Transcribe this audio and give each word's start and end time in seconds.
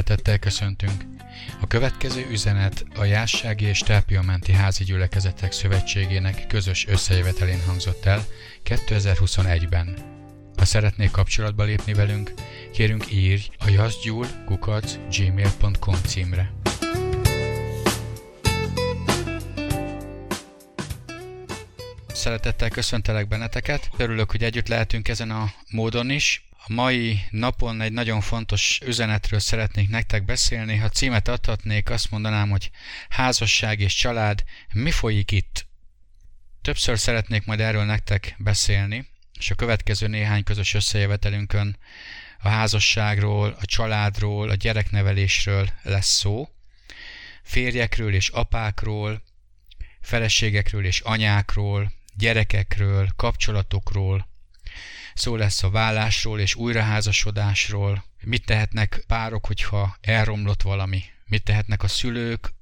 Szeretettel 0.00 0.38
köszöntünk! 0.38 1.04
A 1.60 1.66
következő 1.66 2.26
üzenet 2.30 2.84
a 2.94 3.04
Jássági 3.04 3.64
és 3.64 3.78
Tápiamenti 3.78 4.52
Házi 4.52 4.84
Gyülekezetek 4.84 5.52
Szövetségének 5.52 6.46
közös 6.46 6.86
összejövetelén 6.86 7.62
hangzott 7.66 8.04
el 8.04 8.24
2021-ben. 8.64 9.96
Ha 10.56 10.64
szeretnék 10.64 11.10
kapcsolatba 11.10 11.64
lépni 11.64 11.92
velünk, 11.92 12.32
kérünk 12.72 13.12
írj 13.12 13.42
a 13.58 13.68
jazzgyul.gmail.com 13.68 15.96
címre. 16.06 16.52
Szeretettel 22.12 22.68
köszöntelek 22.68 23.28
benneteket. 23.28 23.90
Örülök, 23.96 24.30
hogy 24.30 24.44
együtt 24.44 24.68
lehetünk 24.68 25.08
ezen 25.08 25.30
a 25.30 25.52
módon 25.70 26.10
is. 26.10 26.49
A 26.66 26.72
mai 26.72 27.20
napon 27.30 27.80
egy 27.80 27.92
nagyon 27.92 28.20
fontos 28.20 28.80
üzenetről 28.84 29.40
szeretnék 29.40 29.88
nektek 29.88 30.24
beszélni. 30.24 30.76
Ha 30.76 30.88
címet 30.88 31.28
adhatnék, 31.28 31.90
azt 31.90 32.10
mondanám, 32.10 32.50
hogy 32.50 32.70
házasság 33.08 33.80
és 33.80 33.94
család, 33.94 34.44
mi 34.72 34.90
folyik 34.90 35.30
itt? 35.30 35.66
Többször 36.62 36.98
szeretnék 36.98 37.44
majd 37.46 37.60
erről 37.60 37.84
nektek 37.84 38.34
beszélni, 38.38 39.08
és 39.38 39.50
a 39.50 39.54
következő 39.54 40.06
néhány 40.06 40.44
közös 40.44 40.74
összejövetelünkön 40.74 41.78
a 42.38 42.48
házasságról, 42.48 43.56
a 43.60 43.64
családról, 43.64 44.50
a 44.50 44.54
gyereknevelésről 44.54 45.68
lesz 45.82 46.18
szó, 46.18 46.48
férjekről 47.42 48.14
és 48.14 48.28
apákról, 48.28 49.22
feleségekről 50.00 50.84
és 50.84 51.00
anyákról, 51.00 51.92
gyerekekről, 52.14 53.08
kapcsolatokról, 53.16 54.29
szó 55.20 55.36
lesz 55.36 55.62
a 55.62 55.70
vállásról 55.70 56.40
és 56.40 56.54
újraházasodásról, 56.54 58.04
mit 58.22 58.44
tehetnek 58.44 59.04
párok, 59.06 59.46
hogyha 59.46 59.96
elromlott 60.00 60.62
valami, 60.62 61.02
mit 61.24 61.42
tehetnek 61.42 61.82
a 61.82 61.88
szülők, 61.88 62.52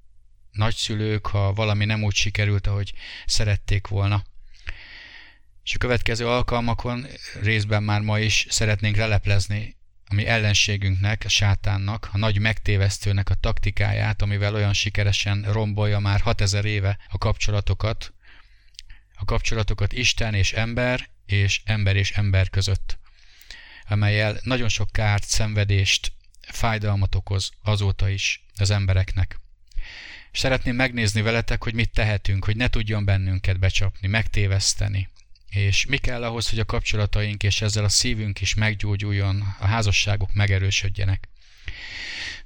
nagyszülők, 0.51 1.27
ha 1.27 1.53
valami 1.53 1.85
nem 1.85 2.03
úgy 2.03 2.15
sikerült, 2.15 2.67
ahogy 2.67 2.93
szerették 3.27 3.87
volna. 3.87 4.23
És 5.65 5.75
a 5.75 5.79
következő 5.79 6.27
alkalmakon 6.27 7.07
részben 7.43 7.83
már 7.83 8.01
ma 8.01 8.19
is 8.19 8.47
szeretnénk 8.49 8.97
leleplezni 8.97 9.77
a 10.07 10.15
mi 10.15 10.27
ellenségünknek, 10.27 11.23
a 11.25 11.29
sátánnak, 11.29 12.09
a 12.13 12.19
nagy 12.19 12.39
megtévesztőnek 12.39 13.31
a 13.31 13.35
taktikáját, 13.35 14.23
amivel 14.23 14.55
olyan 14.55 14.73
sikeresen 14.73 15.53
rombolja 15.53 15.99
már 15.99 16.21
6000 16.21 16.65
éve 16.65 16.99
a 17.09 17.19
kapcsolatokat, 17.19 18.13
a 19.15 19.25
kapcsolatokat 19.25 19.93
Isten 19.93 20.35
és 20.35 20.53
ember, 20.53 21.09
és 21.29 21.61
ember 21.65 21.97
és 21.97 22.11
ember 22.11 22.51
között, 22.51 22.99
amelyel 23.89 24.41
nagyon 24.43 24.69
sok 24.69 24.93
kárt, 24.93 25.25
szenvedést, 25.25 26.13
fájdalmat 26.41 27.15
okoz 27.15 27.51
azóta 27.63 28.09
is 28.09 28.45
az 28.57 28.71
embereknek. 28.71 29.41
És 30.33 30.39
szeretném 30.39 30.75
megnézni 30.75 31.23
veletek, 31.23 31.63
hogy 31.63 31.75
mit 31.75 31.91
tehetünk, 31.91 32.45
hogy 32.45 32.57
ne 32.57 32.69
tudjon 32.69 33.05
bennünket 33.05 33.59
becsapni, 33.59 34.09
megtéveszteni. 34.09 35.09
És 35.51 35.87
mi 35.87 35.97
kell 35.97 36.25
ahhoz, 36.25 36.49
hogy 36.51 36.59
a 36.59 36.65
kapcsolataink 36.65 37.43
és 37.43 37.61
ezzel 37.61 37.85
a 37.85 37.89
szívünk 37.89 38.41
is 38.41 38.55
meggyógyuljon, 38.55 39.55
a 39.59 39.67
házasságok 39.67 40.35
megerősödjenek. 40.35 41.29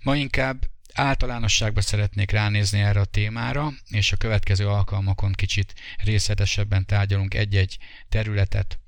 Ma 0.01 0.17
inkább 0.17 0.69
általánosságban 0.95 1.83
szeretnék 1.83 2.31
ránézni 2.31 2.81
erre 2.81 3.01
a 3.01 3.05
témára, 3.05 3.73
és 3.89 4.12
a 4.12 4.17
következő 4.17 4.69
alkalmakon 4.69 5.33
kicsit 5.33 5.75
részletesebben 5.97 6.87
tárgyalunk 6.87 7.35
egy-egy 7.35 7.79
területet. 8.09 8.79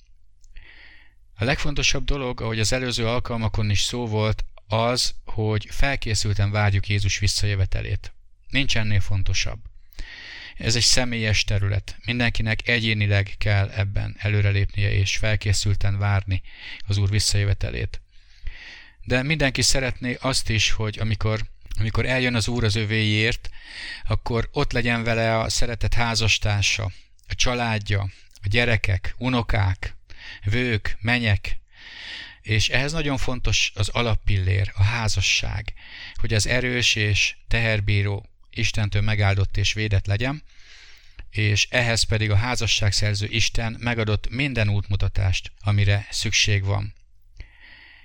A 1.34 1.44
legfontosabb 1.44 2.04
dolog, 2.04 2.40
ahogy 2.40 2.58
az 2.58 2.72
előző 2.72 3.06
alkalmakon 3.06 3.70
is 3.70 3.80
szó 3.80 4.06
volt, 4.06 4.44
az, 4.66 5.14
hogy 5.24 5.66
felkészülten 5.70 6.50
várjuk 6.50 6.88
Jézus 6.88 7.18
visszajövetelét. 7.18 8.14
Nincs 8.48 8.76
ennél 8.76 9.00
fontosabb. 9.00 9.58
Ez 10.56 10.76
egy 10.76 10.82
személyes 10.82 11.44
terület. 11.44 11.96
Mindenkinek 12.04 12.68
egyénileg 12.68 13.34
kell 13.38 13.68
ebben 13.68 14.16
előrelépnie 14.18 14.92
és 14.92 15.16
felkészülten 15.16 15.98
várni 15.98 16.42
az 16.86 16.96
Úr 16.96 17.10
visszajövetelét. 17.10 18.00
De 19.04 19.22
mindenki 19.22 19.62
szeretné 19.62 20.16
azt 20.20 20.48
is, 20.48 20.70
hogy 20.70 20.98
amikor 20.98 21.40
amikor 21.78 22.06
eljön 22.06 22.34
az 22.34 22.48
Úr 22.48 22.64
az 22.64 22.74
övéért, 22.74 23.50
akkor 24.08 24.48
ott 24.52 24.72
legyen 24.72 25.02
vele 25.04 25.38
a 25.38 25.48
szeretett 25.48 25.94
házastársa, 25.94 26.84
a 27.28 27.34
családja, 27.34 28.00
a 28.42 28.48
gyerekek, 28.48 29.14
unokák, 29.18 29.96
vők, 30.44 30.96
menyek, 31.00 31.58
és 32.42 32.68
ehhez 32.68 32.92
nagyon 32.92 33.16
fontos 33.16 33.72
az 33.74 33.88
alappillér, 33.88 34.72
a 34.74 34.82
házasság, 34.82 35.72
hogy 36.14 36.34
az 36.34 36.46
erős 36.46 36.94
és 36.94 37.36
teherbíró 37.48 38.28
Istentől 38.50 39.02
megáldott 39.02 39.56
és 39.56 39.72
védett 39.72 40.06
legyen, 40.06 40.42
és 41.30 41.66
ehhez 41.70 42.02
pedig 42.02 42.30
a 42.30 42.36
házasságszerző 42.36 43.26
Isten 43.26 43.76
megadott 43.80 44.28
minden 44.28 44.68
útmutatást, 44.68 45.52
amire 45.60 46.06
szükség 46.10 46.64
van. 46.64 46.94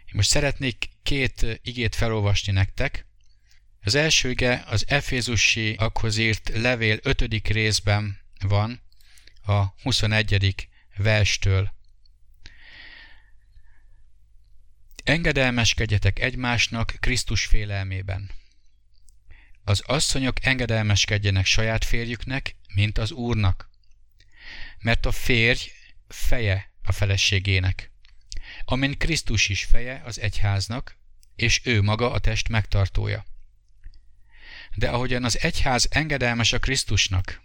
Én 0.06 0.14
most 0.16 0.30
szeretnék 0.30 0.90
két 1.04 1.60
igét 1.64 1.96
felolvasni 1.96 2.52
nektek, 2.52 3.06
az 3.82 3.96
első 3.96 4.30
ige 4.30 4.64
az 4.66 4.86
Efézusi 4.88 5.74
akhoz 5.74 6.18
írt 6.18 6.50
levél 6.54 7.00
5. 7.02 7.48
részben 7.48 8.20
van, 8.40 8.82
a 9.50 9.74
21. 9.82 10.68
verstől. 10.96 11.74
Engedelmeskedjetek 15.04 16.20
egymásnak 16.20 16.94
Krisztus 17.00 17.46
félelmében. 17.46 18.32
Az 19.64 19.82
asszonyok 19.86 20.46
engedelmeskedjenek 20.46 21.46
saját 21.46 21.86
férjüknek, 21.86 22.56
mint 22.74 22.98
az 22.98 23.12
Úrnak. 23.12 23.70
Mert 24.80 25.06
a 25.06 25.12
férj 25.12 25.72
feje 26.08 26.72
a 26.84 26.92
feleségének, 26.92 27.92
amin 28.66 28.98
Krisztus 28.98 29.50
is 29.50 29.64
feje 29.64 30.02
az 30.06 30.20
egyháznak, 30.20 30.98
és 31.36 31.62
ő 31.64 31.82
maga 31.82 32.12
a 32.12 32.20
test 32.20 32.50
megtartója 32.50 33.26
de 34.76 34.90
ahogyan 34.90 35.24
az 35.24 35.40
egyház 35.42 35.88
engedelmes 35.92 36.54
a 36.54 36.60
Krisztusnak, 36.60 37.42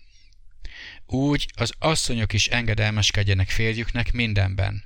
úgy 1.06 1.50
az 1.54 1.72
asszonyok 1.78 2.32
is 2.32 2.48
engedelmeskedjenek 2.48 3.48
férjüknek 3.48 4.12
mindenben. 4.12 4.82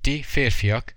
Ti, 0.00 0.22
férfiak, 0.22 0.94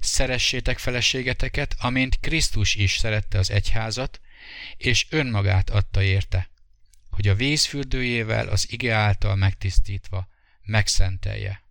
szeressétek 0.00 0.78
feleségeteket, 0.78 1.74
amint 1.78 2.20
Krisztus 2.20 2.74
is 2.74 2.96
szerette 2.96 3.38
az 3.38 3.50
egyházat, 3.50 4.20
és 4.76 5.06
önmagát 5.10 5.70
adta 5.70 6.02
érte, 6.02 6.50
hogy 7.10 7.28
a 7.28 7.34
vízfürdőjével 7.34 8.48
az 8.48 8.72
ige 8.72 8.94
által 8.94 9.36
megtisztítva 9.36 10.28
megszentelje, 10.62 11.62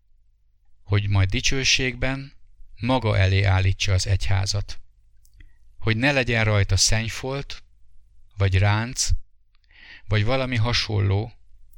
hogy 0.83 1.09
majd 1.09 1.29
dicsőségben 1.29 2.33
maga 2.75 3.17
elé 3.17 3.43
állítsa 3.43 3.93
az 3.93 4.07
egyházat 4.07 4.79
hogy 5.85 5.97
ne 5.97 6.11
legyen 6.11 6.43
rajta 6.43 6.77
szennyfolt, 6.77 7.63
vagy 8.37 8.57
ránc, 8.57 9.09
vagy 10.07 10.23
valami 10.25 10.55
hasonló, 10.55 11.33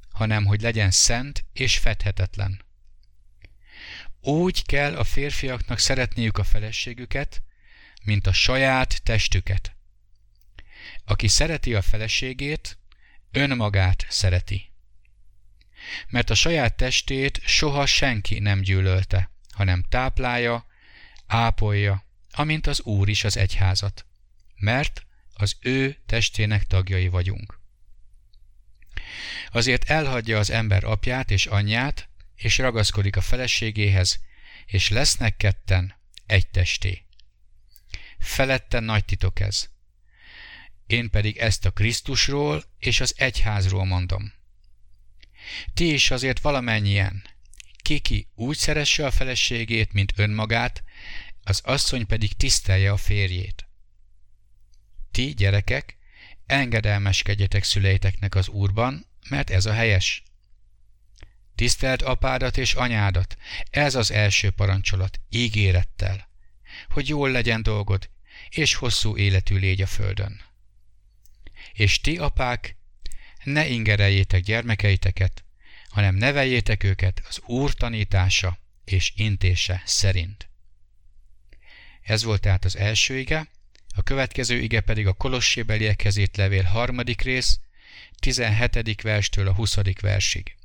hanem 0.09 0.45
hogy 0.45 0.61
legyen 0.61 0.91
szent 0.91 1.45
és 1.53 1.77
fedhetetlen. 1.77 2.61
Úgy 4.21 4.65
kell 4.65 4.95
a 4.95 5.03
férfiaknak 5.03 5.79
szeretniük 5.79 6.37
a 6.37 6.43
feleségüket, 6.43 7.43
mint 8.03 8.27
a 8.27 8.33
saját 8.33 9.03
testüket. 9.03 9.75
Aki 11.05 11.27
szereti 11.27 11.75
a 11.75 11.81
feleségét, 11.81 12.77
önmagát 13.31 14.05
szereti. 14.09 14.71
Mert 16.09 16.29
a 16.29 16.35
saját 16.35 16.75
testét 16.75 17.41
soha 17.45 17.85
senki 17.85 18.39
nem 18.39 18.61
gyűlölte, 18.61 19.31
hanem 19.51 19.85
táplálja, 19.89 20.65
ápolja, 21.25 22.06
amint 22.37 22.67
az 22.67 22.81
Úr 22.81 23.09
is 23.09 23.23
az 23.23 23.37
egyházat, 23.37 24.05
mert 24.55 25.05
az 25.33 25.55
ő 25.59 25.97
testének 26.05 26.63
tagjai 26.63 27.07
vagyunk. 27.07 27.59
Azért 29.49 29.89
elhagyja 29.89 30.37
az 30.37 30.49
ember 30.49 30.83
apját 30.83 31.31
és 31.31 31.45
anyját, 31.45 32.09
és 32.35 32.57
ragaszkodik 32.57 33.15
a 33.15 33.21
feleségéhez, 33.21 34.19
és 34.65 34.89
lesznek 34.89 35.37
ketten 35.37 35.95
egy 36.25 36.47
testé. 36.47 37.05
Feletten 38.19 38.83
nagy 38.83 39.05
titok 39.05 39.39
ez. 39.39 39.69
Én 40.87 41.09
pedig 41.09 41.37
ezt 41.37 41.65
a 41.65 41.71
Krisztusról 41.71 42.63
és 42.79 42.99
az 42.99 43.13
egyházról 43.17 43.85
mondom. 43.85 44.33
Ti 45.73 45.93
is 45.93 46.11
azért 46.11 46.39
valamennyien, 46.39 47.23
kiki 47.81 48.27
úgy 48.35 48.57
szeresse 48.57 49.05
a 49.05 49.11
feleségét, 49.11 49.93
mint 49.93 50.13
önmagát, 50.15 50.83
az 51.47 51.61
asszony 51.63 52.05
pedig 52.05 52.33
tisztelje 52.33 52.91
a 52.91 52.97
férjét. 52.97 53.67
Ti, 55.11 55.33
gyerekek, 55.33 55.97
engedelmeskedjetek 56.45 57.63
szüleiteknek 57.63 58.35
az 58.35 58.47
Úrban, 58.47 59.05
mert 59.29 59.49
ez 59.49 59.65
a 59.65 59.73
helyes. 59.73 60.23
Tisztelt 61.55 62.01
apádat 62.01 62.57
és 62.57 62.73
anyádat, 62.73 63.37
ez 63.69 63.95
az 63.95 64.11
első 64.11 64.49
parancsolat, 64.49 65.19
ígérettel, 65.29 66.29
hogy 66.89 67.07
jól 67.07 67.31
legyen 67.31 67.63
dolgod, 67.63 68.09
és 68.49 68.73
hosszú 68.73 69.17
életű 69.17 69.57
légy 69.57 69.81
a 69.81 69.87
földön. 69.87 70.41
És 71.73 72.01
ti, 72.01 72.17
apák, 72.17 72.77
ne 73.43 73.67
ingereljétek 73.67 74.41
gyermekeiteket, 74.41 75.43
hanem 75.89 76.15
neveljétek 76.15 76.83
őket 76.83 77.21
az 77.27 77.41
Úr 77.45 77.73
tanítása 77.73 78.57
és 78.83 79.13
intése 79.15 79.81
szerint. 79.85 80.46
Ez 82.07 82.23
volt 82.23 82.41
tehát 82.41 82.65
az 82.65 82.77
első 82.77 83.17
ige, 83.17 83.47
a 83.95 84.03
következő 84.03 84.59
ige 84.59 84.81
pedig 84.81 85.07
a 85.07 85.13
Kolossébeliekhez 85.13 86.17
írt 86.17 86.37
levél 86.37 86.63
harmadik 86.63 87.21
rész, 87.21 87.59
17. 88.19 89.01
verstől 89.01 89.47
a 89.47 89.53
20. 89.53 89.77
versig. 90.01 90.55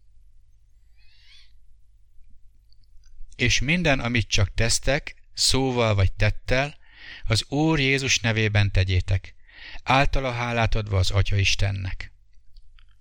És 3.37 3.61
minden, 3.61 4.01
amit 4.01 4.29
csak 4.29 4.55
tesztek, 4.55 5.15
szóval 5.35 5.95
vagy 5.95 6.13
tettel, 6.13 6.77
az 7.25 7.45
Úr 7.49 7.81
Jézus 7.81 8.19
nevében 8.19 8.71
tegyétek, 8.71 9.35
általa 9.83 10.33
hálát 10.33 10.75
adva 10.75 10.99
az 10.99 11.11
Atya 11.11 11.37
Istennek. 11.37 12.13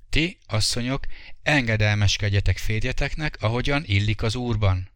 Ti, 0.10 0.38
asszonyok, 0.46 1.06
engedelmeskedjetek 1.44 2.58
férjeteknek, 2.58 3.38
ahogyan 3.40 3.84
illik 3.86 4.22
az 4.24 4.36
Úrban. 4.36 4.91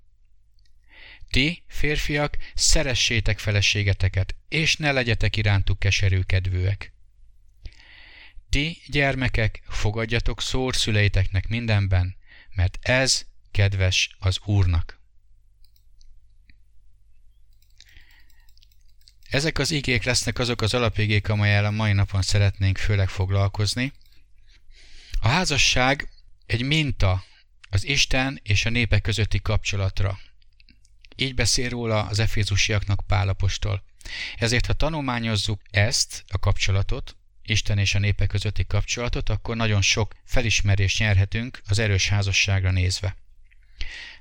Ti, 1.36 1.64
férfiak, 1.68 2.38
szeressétek 2.54 3.40
feleségeteket, 3.40 4.36
és 4.50 4.76
ne 4.76 4.92
legyetek 4.92 5.36
irántuk 5.36 5.80
keserű 5.80 6.22
kedvűek. 6.22 6.94
Ti, 8.50 8.82
gyermekek, 8.88 9.64
fogadjatok 9.68 10.42
szór 10.42 10.76
szüleiteknek 10.76 11.48
mindenben, 11.48 12.16
mert 12.54 12.78
ez 12.82 13.26
kedves 13.52 14.16
az 14.20 14.40
Úrnak. 14.46 15.00
Ezek 19.30 19.60
az 19.60 19.72
igék 19.72 20.04
lesznek 20.04 20.40
azok 20.40 20.62
az 20.62 20.74
alapigék, 20.74 21.30
amelyel 21.30 21.66
a 21.66 21.72
mai 21.72 21.94
napon 21.94 22.22
szeretnénk 22.22 22.78
főleg 22.78 23.10
foglalkozni. 23.10 23.94
A 25.22 25.28
házasság 25.28 26.10
egy 26.46 26.62
minta 26.62 27.24
az 27.70 27.86
Isten 27.86 28.40
és 28.44 28.66
a 28.66 28.70
népek 28.70 29.02
közötti 29.02 29.42
kapcsolatra. 29.42 30.20
Így 31.16 31.36
beszél 31.36 31.70
róla 31.70 32.04
az 32.04 32.20
efézusiaknak 32.20 33.04
Pálapostól. 33.08 33.84
Ezért, 34.38 34.66
ha 34.66 34.74
tanulmányozzuk 34.74 35.62
ezt, 35.72 36.24
a 36.28 36.40
kapcsolatot, 36.40 37.16
Isten 37.44 37.78
és 37.78 37.96
a 37.96 38.00
népek 38.00 38.28
közötti 38.28 38.66
kapcsolatot, 38.66 39.30
akkor 39.30 39.56
nagyon 39.56 39.82
sok 39.82 40.14
felismerést 40.24 41.00
nyerhetünk 41.00 41.62
az 41.68 41.80
erős 41.80 42.10
házasságra 42.10 42.72
nézve. 42.72 43.16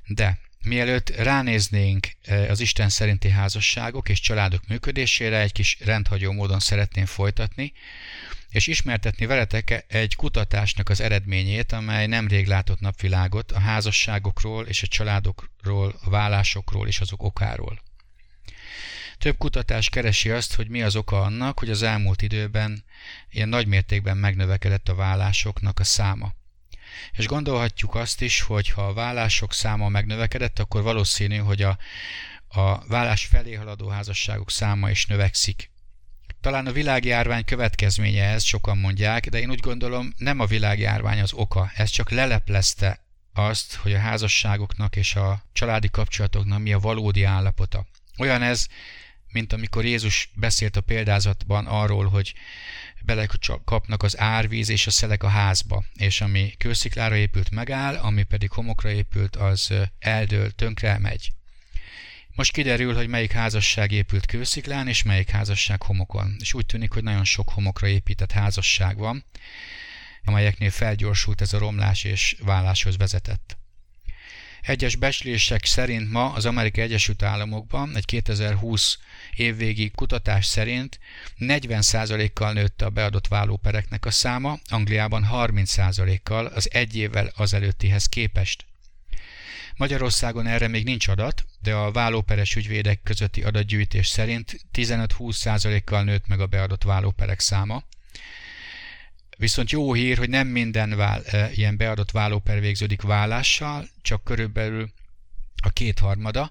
De 0.07 0.39
mielőtt 0.63 1.09
ránéznénk 1.09 2.09
e, 2.23 2.51
az 2.51 2.61
Isten 2.61 2.89
szerinti 2.89 3.29
házasságok 3.29 4.09
és 4.09 4.21
családok 4.21 4.67
működésére, 4.67 5.41
egy 5.41 5.53
kis 5.53 5.77
rendhagyó 5.81 6.33
módon 6.33 6.61
szeretném 6.61 7.07
folytatni, 7.07 7.73
és 8.55 8.67
ismertetni 8.67 9.27
veletek 9.27 9.85
egy 9.89 10.15
kutatásnak 10.15 10.89
az 10.89 11.01
eredményét, 11.01 11.73
amely 11.73 12.07
nemrég 12.07 12.47
látott 12.47 12.81
napvilágot 12.81 13.53
a 13.53 13.59
házasságokról 13.59 14.67
és 14.67 14.83
a 14.83 14.87
családokról, 14.87 16.01
a 16.05 16.11
vállásokról 16.11 16.89
és 16.89 17.01
azok 17.01 17.23
okáról. 17.23 17.83
Több 19.19 19.37
kutatás 19.37 19.89
keresi 19.89 20.31
azt, 20.31 20.55
hogy 20.55 20.69
mi 20.69 20.83
az 20.83 20.97
oka 20.97 21.23
annak, 21.23 21.59
hogy 21.59 21.71
az 21.71 21.83
elmúlt 21.83 22.23
időben 22.23 22.85
ilyen 23.31 23.49
nagymértékben 23.49 24.17
megnövekedett 24.17 24.89
a 24.89 24.95
vállásoknak 24.95 25.79
a 25.79 25.85
száma. 25.85 26.35
És 27.13 27.27
gondolhatjuk 27.27 27.95
azt 27.95 28.21
is, 28.21 28.41
hogy 28.41 28.69
ha 28.69 28.87
a 28.87 28.93
vállások 28.93 29.53
száma 29.53 29.89
megnövekedett, 29.89 30.59
akkor 30.59 30.83
valószínű, 30.83 31.37
hogy 31.37 31.63
a, 31.63 31.79
a 32.49 32.87
vállás 32.87 33.27
felé 33.27 33.55
haladó 33.55 33.89
házasságok 33.89 34.51
száma 34.51 34.91
is 34.91 35.07
növekszik. 35.07 35.73
Talán 36.45 36.67
a 36.67 36.73
világjárvány 36.73 37.45
következménye 37.45 38.25
ez, 38.25 38.43
sokan 38.43 38.79
mondják, 38.79 39.29
de 39.29 39.41
én 39.41 39.51
úgy 39.51 39.61
gondolom, 39.61 40.13
nem 40.17 40.41
a 40.41 40.47
világjárvány 40.47 41.21
az 41.21 41.33
oka, 41.33 41.71
ez 41.75 41.91
csak 41.91 42.11
leleplezte 42.11 43.01
azt, 43.33 43.75
hogy 43.75 43.93
a 43.93 43.99
házasságoknak 43.99 44.97
és 44.97 45.15
a 45.15 45.45
családi 45.53 45.91
kapcsolatoknak 45.91 46.59
mi 46.59 46.73
a 46.73 46.79
valódi 46.79 47.23
állapota. 47.23 47.87
Olyan 48.19 48.43
ez, 48.43 48.67
mint 49.33 49.53
amikor 49.53 49.85
Jézus 49.85 50.31
beszélt 50.35 50.77
a 50.77 50.81
példázatban 50.81 51.67
arról, 51.67 52.09
hogy 52.09 52.35
belekapnak 53.05 54.03
az 54.03 54.19
árvíz 54.19 54.69
és 54.69 54.87
a 54.87 54.91
szelek 54.91 55.23
a 55.23 55.29
házba, 55.29 55.85
és 55.95 56.21
ami 56.21 56.55
kősziklára 56.59 57.17
épült 57.17 57.51
megáll, 57.51 57.95
ami 57.97 58.23
pedig 58.23 58.51
homokra 58.51 58.91
épült, 58.91 59.37
az 59.37 59.73
eldől, 59.99 60.51
tönkre 60.51 60.99
megy. 60.99 61.33
Most 62.35 62.53
kiderül, 62.53 62.95
hogy 62.95 63.09
melyik 63.09 63.33
házasság 63.33 63.93
épült 63.93 64.27
kősziklán, 64.27 64.89
és 64.89 65.03
melyik 65.03 65.31
házasság 65.31 65.83
homokon. 65.83 66.37
És 66.41 66.55
úgy 66.55 66.67
tűnik, 66.67 66.93
hogy 66.93 67.03
nagyon 67.03 67.25
sok 67.25 67.49
homokra 67.49 67.87
épített 67.87 68.33
házasság 68.33 68.97
van, 68.97 69.25
amelyeknél 70.25 70.71
felgyorsult 70.71 71.41
ez 71.41 71.53
a 71.53 71.59
romlás 71.59 72.05
és 72.05 72.37
válláshoz 72.41 72.97
vezetett. 72.97 73.57
Egyes 74.63 74.97
becslések 74.97 75.65
szerint 75.65 76.11
ma 76.11 76.33
az 76.33 76.47
Amerikai 76.47 76.85
Egyesült 76.85 77.23
Államokban 77.23 77.97
egy 77.97 78.05
2020 78.05 78.99
évvégi 79.35 79.91
kutatás 79.91 80.47
szerint 80.47 80.99
40%-kal 81.39 82.53
nőtt 82.53 82.83
a 82.83 82.91
beadott 82.91 83.29
vállópereknek 83.29 84.07
a 84.07 84.11
száma, 84.11 84.59
Angliában 84.69 85.29
30%-kal 85.33 86.47
az 86.47 86.69
egy 86.73 86.97
évvel 86.97 87.33
azelőttihez 87.37 88.07
képest. 88.07 88.65
Magyarországon 89.77 90.47
erre 90.47 90.69
még 90.69 90.85
nincs 90.85 91.09
adat, 91.09 91.45
de 91.65 91.75
a 91.75 91.91
vállóperes 91.93 92.55
ügyvédek 92.55 93.03
közötti 93.03 93.43
adatgyűjtés 93.43 94.07
szerint 94.07 94.61
15-20%-kal 94.75 96.03
nőtt 96.03 96.27
meg 96.27 96.41
a 96.41 96.47
beadott 96.47 96.83
vállóperek 96.83 97.41
száma. 97.41 97.83
Viszont 99.37 99.71
jó 99.71 99.93
hír, 99.93 100.19
hogy 100.19 100.29
nem 100.29 100.47
minden 100.47 100.97
vál, 100.97 101.25
e, 101.25 101.51
ilyen 101.53 101.77
beadott 101.77 102.11
vállóper 102.11 102.61
végződik 102.61 103.03
vállással, 103.03 103.89
csak 104.03 104.25
körülbelül 104.25 104.91
a 105.63 105.69
kétharmada. 105.69 106.51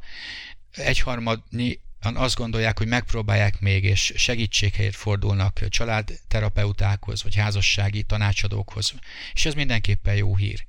Egyharmadnyi 0.72 1.80
azt 2.02 2.36
gondolják, 2.36 2.78
hogy 2.78 2.88
megpróbálják 2.88 3.60
még, 3.60 3.84
és 3.84 4.14
segítséghelyet 4.16 4.96
fordulnak 4.96 5.70
családterapeutákhoz, 5.70 7.24
vagy 7.24 7.36
házassági 7.36 8.04
tanácsadókhoz. 8.04 8.94
És 9.34 9.46
ez 9.46 9.54
mindenképpen 9.54 10.16
jó 10.16 10.36
hír. 10.36 10.66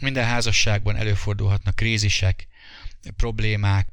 Minden 0.00 0.24
házasságban 0.24 0.96
előfordulhatnak 0.96 1.74
krízisek, 1.74 2.48
problémák, 3.16 3.88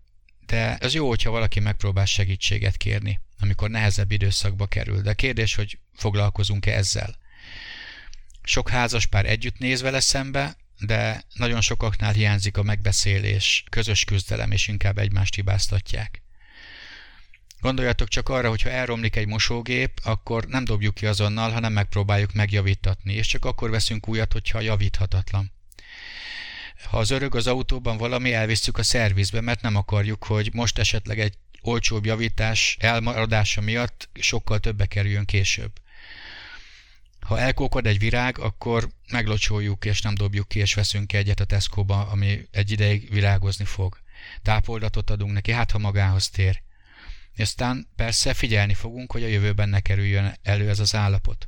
de 0.46 0.78
az 0.82 0.94
jó, 0.94 1.08
hogyha 1.08 1.32
valaki 1.32 1.60
megpróbál 1.60 2.06
segítséget 2.06 2.78
kérni, 2.78 3.20
amikor 3.40 3.70
nehezebb 3.70 4.12
időszakba 4.12 4.66
kerül. 4.66 5.02
De 5.02 5.14
kérdés, 5.14 5.56
hogy 5.56 5.80
foglalkozunk-e 5.94 6.74
ezzel. 6.74 7.18
Sok 8.44 8.70
házas 8.70 9.06
pár 9.06 9.26
együtt 9.26 9.58
néz 9.58 9.82
vele 9.82 10.00
szembe, 10.00 10.58
de 10.80 11.24
nagyon 11.34 11.62
sokaknál 11.62 12.14
hiányzik 12.14 12.58
a 12.58 12.64
megbeszélés, 12.64 13.64
közös 13.70 14.04
küzdelem, 14.04 14.52
és 14.52 14.68
inkább 14.68 14.98
egymást 14.98 15.36
hibáztatják. 15.36 16.22
Gondoljatok 17.60 18.08
csak 18.08 18.30
arra, 18.30 18.50
hogy 18.50 18.62
ha 18.62 18.70
elromlik 18.70 19.16
egy 19.16 19.28
mosógép, 19.28 20.00
akkor 20.04 20.46
nem 20.46 20.64
dobjuk 20.64 20.94
ki 20.94 21.06
azonnal, 21.06 21.52
hanem 21.52 21.74
megpróbáljuk 21.74 22.34
megjavítatni, 22.34 23.14
és 23.14 23.28
csak 23.28 23.46
akkor 23.46 23.70
veszünk 23.70 24.08
újat, 24.08 24.34
hogyha 24.34 24.60
javíthatatlan. 24.60 25.52
Ha 26.84 26.98
az 26.98 27.10
örög 27.10 27.36
az 27.36 27.48
autóban 27.48 27.98
valami, 27.98 28.34
elvisszük 28.34 28.78
a 28.78 28.84
szervizbe, 28.84 29.42
mert 29.42 29.62
nem 29.62 29.76
akarjuk, 29.76 30.24
hogy 30.24 30.50
most 30.54 30.78
esetleg 30.78 31.20
egy 31.20 31.38
olcsóbb 31.62 32.06
javítás 32.06 32.78
elmaradása 32.80 33.62
miatt 33.62 34.10
sokkal 34.14 34.60
többe 34.60 34.86
kerüljön 34.86 35.26
később. 35.26 35.72
Ha 37.20 37.40
elkókod 37.40 37.86
egy 37.86 38.00
virág, 38.00 38.40
akkor 38.40 38.90
meglocsoljuk 39.12 39.86
és 39.86 40.02
nem 40.02 40.16
dobjuk 40.16 40.48
ki, 40.48 40.60
és 40.60 40.74
veszünk 40.74 41.14
egyet 41.14 41.40
a 41.40 41.46
Tesco-ba, 41.46 42.08
ami 42.08 42.48
egy 42.52 42.72
ideig 42.72 43.10
virágozni 43.12 43.66
fog. 43.66 43.98
Tápoldatot 44.42 45.10
adunk 45.10 45.32
neki, 45.32 45.52
hát 45.52 45.72
ha 45.72 45.78
magához 45.78 46.30
tér. 46.30 46.62
Aztán 47.38 47.88
persze 47.96 48.34
figyelni 48.34 48.74
fogunk, 48.74 49.12
hogy 49.12 49.24
a 49.24 49.28
jövőben 49.28 49.70
ne 49.70 49.80
kerüljön 49.80 50.36
elő 50.44 50.70
ez 50.70 50.80
az 50.80 50.96
állapot. 50.96 51.48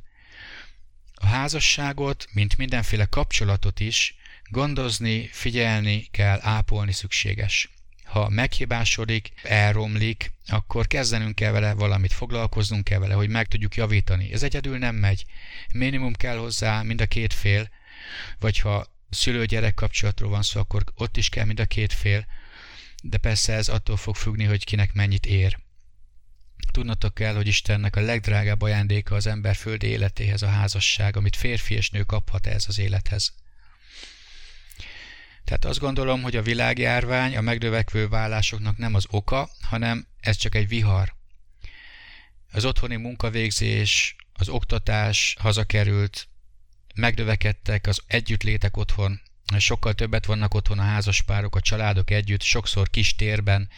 A 1.14 1.26
házasságot, 1.26 2.26
mint 2.32 2.56
mindenféle 2.56 3.04
kapcsolatot 3.04 3.80
is 3.80 4.14
Gondozni, 4.50 5.28
figyelni 5.32 6.08
kell, 6.10 6.38
ápolni 6.42 6.92
szükséges. 6.92 7.70
Ha 8.04 8.28
meghibásodik, 8.28 9.32
elromlik, 9.42 10.32
akkor 10.46 10.86
kezdenünk 10.86 11.34
kell 11.34 11.52
vele 11.52 11.74
valamit, 11.74 12.12
foglalkoznunk 12.12 12.84
kell 12.84 12.98
vele, 12.98 13.14
hogy 13.14 13.28
meg 13.28 13.48
tudjuk 13.48 13.74
javítani. 13.74 14.32
Ez 14.32 14.42
egyedül 14.42 14.78
nem 14.78 14.94
megy. 14.94 15.24
Minimum 15.72 16.12
kell 16.14 16.36
hozzá 16.36 16.82
mind 16.82 17.00
a 17.00 17.06
két 17.06 17.32
fél, 17.32 17.70
vagy 18.38 18.58
ha 18.58 18.86
szülő-gyerek 19.10 19.74
kapcsolatról 19.74 20.30
van 20.30 20.42
szó, 20.42 20.60
akkor 20.60 20.84
ott 20.94 21.16
is 21.16 21.28
kell 21.28 21.44
mind 21.44 21.60
a 21.60 21.64
két 21.64 21.92
fél, 21.92 22.26
de 23.02 23.18
persze 23.18 23.52
ez 23.52 23.68
attól 23.68 23.96
fog 23.96 24.16
függni, 24.16 24.44
hogy 24.44 24.64
kinek 24.64 24.92
mennyit 24.92 25.26
ér. 25.26 25.58
Tudnotok 26.72 27.14
kell, 27.14 27.34
hogy 27.34 27.46
Istennek 27.46 27.96
a 27.96 28.00
legdrágább 28.00 28.62
ajándéka 28.62 29.14
az 29.14 29.26
ember 29.26 29.56
földi 29.56 29.86
életéhez 29.86 30.42
a 30.42 30.48
házasság, 30.48 31.16
amit 31.16 31.36
férfi 31.36 31.74
és 31.74 31.90
nő 31.90 32.02
kaphat 32.02 32.46
ez 32.46 32.64
az 32.68 32.78
élethez. 32.78 33.32
Tehát 35.50 35.64
azt 35.64 35.78
gondolom, 35.78 36.22
hogy 36.22 36.36
a 36.36 36.42
világjárvány 36.42 37.36
a 37.36 37.40
megnövekvő 37.40 38.08
vállásoknak 38.08 38.76
nem 38.76 38.94
az 38.94 39.06
oka, 39.10 39.50
hanem 39.60 40.06
ez 40.20 40.36
csak 40.36 40.54
egy 40.54 40.68
vihar. 40.68 41.14
az 42.52 42.64
otthoni 42.64 42.96
munkavégzés, 42.96 44.16
az 44.32 44.48
oktatás 44.48 45.36
hazakerült, 45.38 46.28
megnövekedtek 46.94 47.86
az 47.86 48.00
együttlétek 48.06 48.76
otthon, 48.76 49.20
sokkal 49.58 49.94
többet 49.94 50.26
vannak 50.26 50.54
otthon 50.54 50.78
a 50.78 50.82
házaspárok, 50.82 51.56
a 51.56 51.60
családok 51.60 52.10
együtt, 52.10 52.42
sokszor 52.42 52.90
kis 52.90 53.14
térben. 53.14 53.68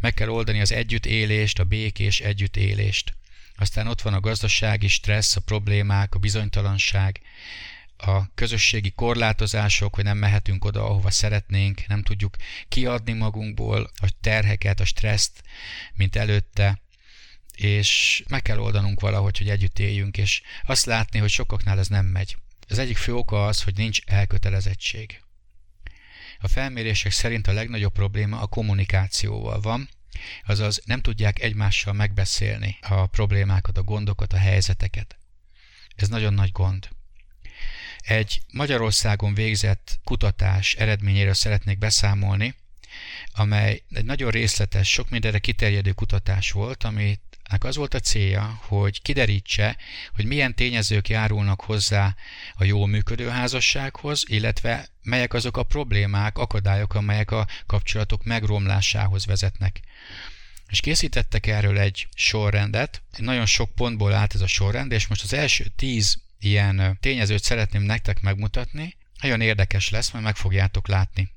Meg 0.00 0.14
kell 0.14 0.28
oldani 0.28 0.60
az 0.60 0.72
együttélést, 0.72 1.58
a 1.58 1.64
békés 1.64 2.20
együttélést. 2.20 3.14
Aztán 3.56 3.86
ott 3.86 4.02
van 4.02 4.14
a 4.14 4.20
gazdasági 4.20 4.88
stressz, 4.88 5.36
a 5.36 5.40
problémák, 5.40 6.14
a 6.14 6.18
bizonytalanság, 6.18 7.20
a 7.96 8.34
közösségi 8.34 8.90
korlátozások, 8.90 9.94
hogy 9.94 10.04
nem 10.04 10.18
mehetünk 10.18 10.64
oda, 10.64 10.84
ahova 10.84 11.10
szeretnénk, 11.10 11.86
nem 11.86 12.02
tudjuk 12.02 12.36
kiadni 12.68 13.12
magunkból 13.12 13.90
a 13.96 14.12
terheket, 14.20 14.80
a 14.80 14.84
stresszt, 14.84 15.42
mint 15.94 16.16
előtte, 16.16 16.80
és 17.54 18.22
meg 18.28 18.42
kell 18.42 18.58
oldanunk 18.58 19.00
valahogy, 19.00 19.38
hogy 19.38 19.48
együtt 19.48 19.78
éljünk, 19.78 20.16
és 20.16 20.42
azt 20.66 20.86
látni, 20.86 21.18
hogy 21.18 21.30
sokaknál 21.30 21.78
ez 21.78 21.88
nem 21.88 22.06
megy. 22.06 22.36
Az 22.68 22.78
egyik 22.78 22.96
fő 22.96 23.14
oka 23.14 23.46
az, 23.46 23.62
hogy 23.62 23.76
nincs 23.76 24.00
elkötelezettség. 24.04 25.20
A 26.38 26.48
felmérések 26.48 27.12
szerint 27.12 27.46
a 27.46 27.52
legnagyobb 27.52 27.92
probléma 27.92 28.40
a 28.40 28.46
kommunikációval 28.46 29.60
van, 29.60 29.88
azaz 30.44 30.82
nem 30.84 31.00
tudják 31.00 31.40
egymással 31.40 31.92
megbeszélni 31.92 32.78
a 32.80 33.06
problémákat, 33.06 33.78
a 33.78 33.82
gondokat, 33.82 34.32
a 34.32 34.36
helyzeteket. 34.36 35.16
Ez 35.96 36.08
nagyon 36.08 36.34
nagy 36.34 36.52
gond. 36.52 36.88
Egy 38.06 38.40
Magyarországon 38.52 39.34
végzett 39.34 40.00
kutatás 40.04 40.74
eredményéről 40.74 41.34
szeretnék 41.34 41.78
beszámolni, 41.78 42.54
amely 43.32 43.82
egy 43.90 44.04
nagyon 44.04 44.30
részletes, 44.30 44.88
sok 44.88 45.10
mindenre 45.10 45.38
kiterjedő 45.38 45.92
kutatás 45.92 46.50
volt, 46.50 46.84
amit 46.84 47.20
az 47.58 47.76
volt 47.76 47.94
a 47.94 48.00
célja, 48.00 48.60
hogy 48.62 49.02
kiderítse, 49.02 49.76
hogy 50.14 50.24
milyen 50.24 50.54
tényezők 50.54 51.08
járulnak 51.08 51.60
hozzá 51.60 52.16
a 52.54 52.64
jól 52.64 52.86
működő 52.86 53.28
házassághoz, 53.28 54.24
illetve 54.26 54.88
melyek 55.02 55.34
azok 55.34 55.56
a 55.56 55.62
problémák, 55.62 56.38
akadályok, 56.38 56.94
amelyek 56.94 57.30
a 57.30 57.46
kapcsolatok 57.66 58.24
megromlásához 58.24 59.26
vezetnek. 59.26 59.80
És 60.68 60.80
készítettek 60.80 61.46
erről 61.46 61.78
egy 61.78 62.08
sorrendet, 62.14 63.02
nagyon 63.16 63.46
sok 63.46 63.74
pontból 63.74 64.12
állt 64.12 64.34
ez 64.34 64.40
a 64.40 64.46
sorrend, 64.46 64.92
és 64.92 65.06
most 65.06 65.22
az 65.22 65.32
első 65.32 65.66
tíz 65.76 66.24
ilyen 66.40 66.98
tényezőt 67.00 67.42
szeretném 67.42 67.82
nektek 67.82 68.20
megmutatni. 68.20 68.96
Nagyon 69.20 69.40
érdekes 69.40 69.90
lesz, 69.90 70.10
majd 70.10 70.24
meg 70.24 70.36
fogjátok 70.36 70.88
látni. 70.88 71.34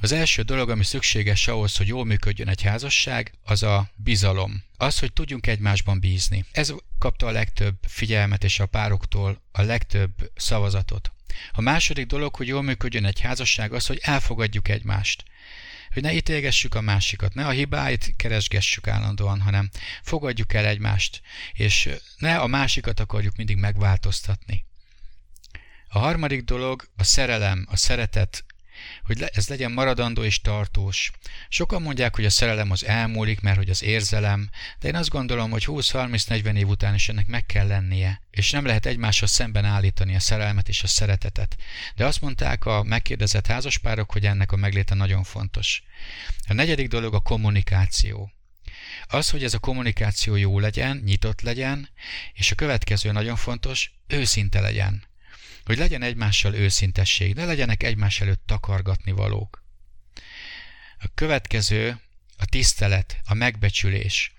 Az 0.00 0.12
első 0.12 0.42
dolog, 0.42 0.70
ami 0.70 0.84
szükséges 0.84 1.48
ahhoz, 1.48 1.76
hogy 1.76 1.86
jól 1.86 2.04
működjön 2.04 2.48
egy 2.48 2.62
házasság, 2.62 3.32
az 3.44 3.62
a 3.62 3.90
bizalom. 3.94 4.62
Az, 4.76 4.98
hogy 4.98 5.12
tudjunk 5.12 5.46
egymásban 5.46 6.00
bízni. 6.00 6.44
Ez 6.52 6.74
kapta 6.98 7.26
a 7.26 7.30
legtöbb 7.30 7.74
figyelmet 7.86 8.44
és 8.44 8.60
a 8.60 8.66
pároktól 8.66 9.42
a 9.52 9.62
legtöbb 9.62 10.30
szavazatot. 10.34 11.12
A 11.52 11.60
második 11.60 12.06
dolog, 12.06 12.34
hogy 12.34 12.46
jól 12.46 12.62
működjön 12.62 13.04
egy 13.04 13.20
házasság, 13.20 13.72
az, 13.72 13.86
hogy 13.86 13.98
elfogadjuk 14.02 14.68
egymást. 14.68 15.24
Hogy 15.92 16.02
ne 16.02 16.12
ítélgessük 16.12 16.74
a 16.74 16.80
másikat, 16.80 17.34
ne 17.34 17.46
a 17.46 17.50
hibáit 17.50 18.14
keresgessük 18.16 18.88
állandóan, 18.88 19.40
hanem 19.40 19.70
fogadjuk 20.02 20.52
el 20.52 20.66
egymást, 20.66 21.20
és 21.52 21.88
ne 22.16 22.38
a 22.38 22.46
másikat 22.46 23.00
akarjuk 23.00 23.36
mindig 23.36 23.56
megváltoztatni. 23.56 24.64
A 25.88 25.98
harmadik 25.98 26.42
dolog 26.42 26.88
a 26.96 27.04
szerelem, 27.04 27.66
a 27.70 27.76
szeretet 27.76 28.44
hogy 29.04 29.22
ez 29.32 29.48
legyen 29.48 29.72
maradandó 29.72 30.24
és 30.24 30.40
tartós. 30.40 31.10
Sokan 31.48 31.82
mondják, 31.82 32.14
hogy 32.14 32.24
a 32.24 32.30
szerelem 32.30 32.70
az 32.70 32.84
elmúlik, 32.84 33.40
mert 33.40 33.56
hogy 33.56 33.70
az 33.70 33.82
érzelem, 33.82 34.50
de 34.80 34.88
én 34.88 34.94
azt 34.94 35.08
gondolom, 35.08 35.50
hogy 35.50 35.64
20-30-40 35.66 36.56
év 36.56 36.68
után 36.68 36.94
is 36.94 37.08
ennek 37.08 37.26
meg 37.26 37.46
kell 37.46 37.66
lennie, 37.66 38.22
és 38.30 38.50
nem 38.50 38.66
lehet 38.66 38.86
egymással 38.86 39.28
szemben 39.28 39.64
állítani 39.64 40.14
a 40.14 40.20
szerelmet 40.20 40.68
és 40.68 40.82
a 40.82 40.86
szeretetet. 40.86 41.56
De 41.94 42.04
azt 42.04 42.20
mondták 42.20 42.64
a 42.64 42.82
megkérdezett 42.82 43.46
házaspárok, 43.46 44.12
hogy 44.12 44.26
ennek 44.26 44.52
a 44.52 44.56
megléte 44.56 44.94
nagyon 44.94 45.22
fontos. 45.22 45.82
A 46.48 46.52
negyedik 46.52 46.88
dolog 46.88 47.14
a 47.14 47.20
kommunikáció. 47.20 48.32
Az, 49.06 49.30
hogy 49.30 49.44
ez 49.44 49.54
a 49.54 49.58
kommunikáció 49.58 50.36
jó 50.36 50.58
legyen, 50.58 51.02
nyitott 51.04 51.40
legyen, 51.40 51.88
és 52.32 52.50
a 52.50 52.54
következő 52.54 53.12
nagyon 53.12 53.36
fontos, 53.36 53.92
őszinte 54.06 54.60
legyen 54.60 55.10
hogy 55.64 55.78
legyen 55.78 56.02
egymással 56.02 56.54
őszintesség, 56.54 57.34
ne 57.34 57.44
legyenek 57.44 57.82
egymás 57.82 58.20
előtt 58.20 58.42
takargatni 58.46 59.12
valók. 59.12 59.64
A 60.98 61.06
következő 61.14 62.00
a 62.36 62.44
tisztelet, 62.44 63.20
a 63.24 63.34
megbecsülés, 63.34 64.32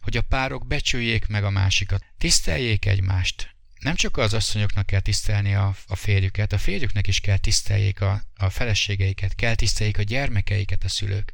hogy 0.00 0.16
a 0.16 0.22
párok 0.22 0.66
becsüljék 0.66 1.26
meg 1.26 1.44
a 1.44 1.50
másikat, 1.50 2.04
tiszteljék 2.18 2.86
egymást. 2.86 3.54
Nem 3.78 3.94
csak 3.94 4.16
az 4.16 4.34
asszonyoknak 4.34 4.86
kell 4.86 5.00
tisztelni 5.00 5.54
a, 5.54 5.76
a 5.86 5.96
férjüket, 5.96 6.52
a 6.52 6.58
férjüknek 6.58 7.06
is 7.06 7.20
kell 7.20 7.36
tiszteljék 7.36 8.00
a, 8.00 8.22
a 8.36 8.50
feleségeiket, 8.50 9.34
kell 9.34 9.54
tiszteljék 9.54 9.98
a 9.98 10.02
gyermekeiket 10.02 10.84
a 10.84 10.88
szülők. 10.88 11.32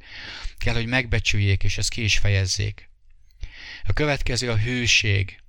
Kell, 0.58 0.74
hogy 0.74 0.86
megbecsüljék, 0.86 1.64
és 1.64 1.78
ezt 1.78 1.90
ki 1.90 2.02
is 2.02 2.18
fejezzék. 2.18 2.90
A 3.84 3.92
következő 3.92 4.50
a 4.50 4.58
hűség, 4.58 5.39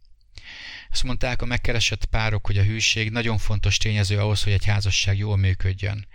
azt 0.91 1.03
mondták 1.03 1.41
a 1.41 1.45
megkeresett 1.45 2.05
párok, 2.05 2.45
hogy 2.45 2.57
a 2.57 2.63
hűség 2.63 3.09
nagyon 3.09 3.37
fontos 3.37 3.77
tényező 3.77 4.19
ahhoz, 4.19 4.43
hogy 4.43 4.53
egy 4.53 4.65
házasság 4.65 5.17
jól 5.17 5.37
működjön. 5.37 6.07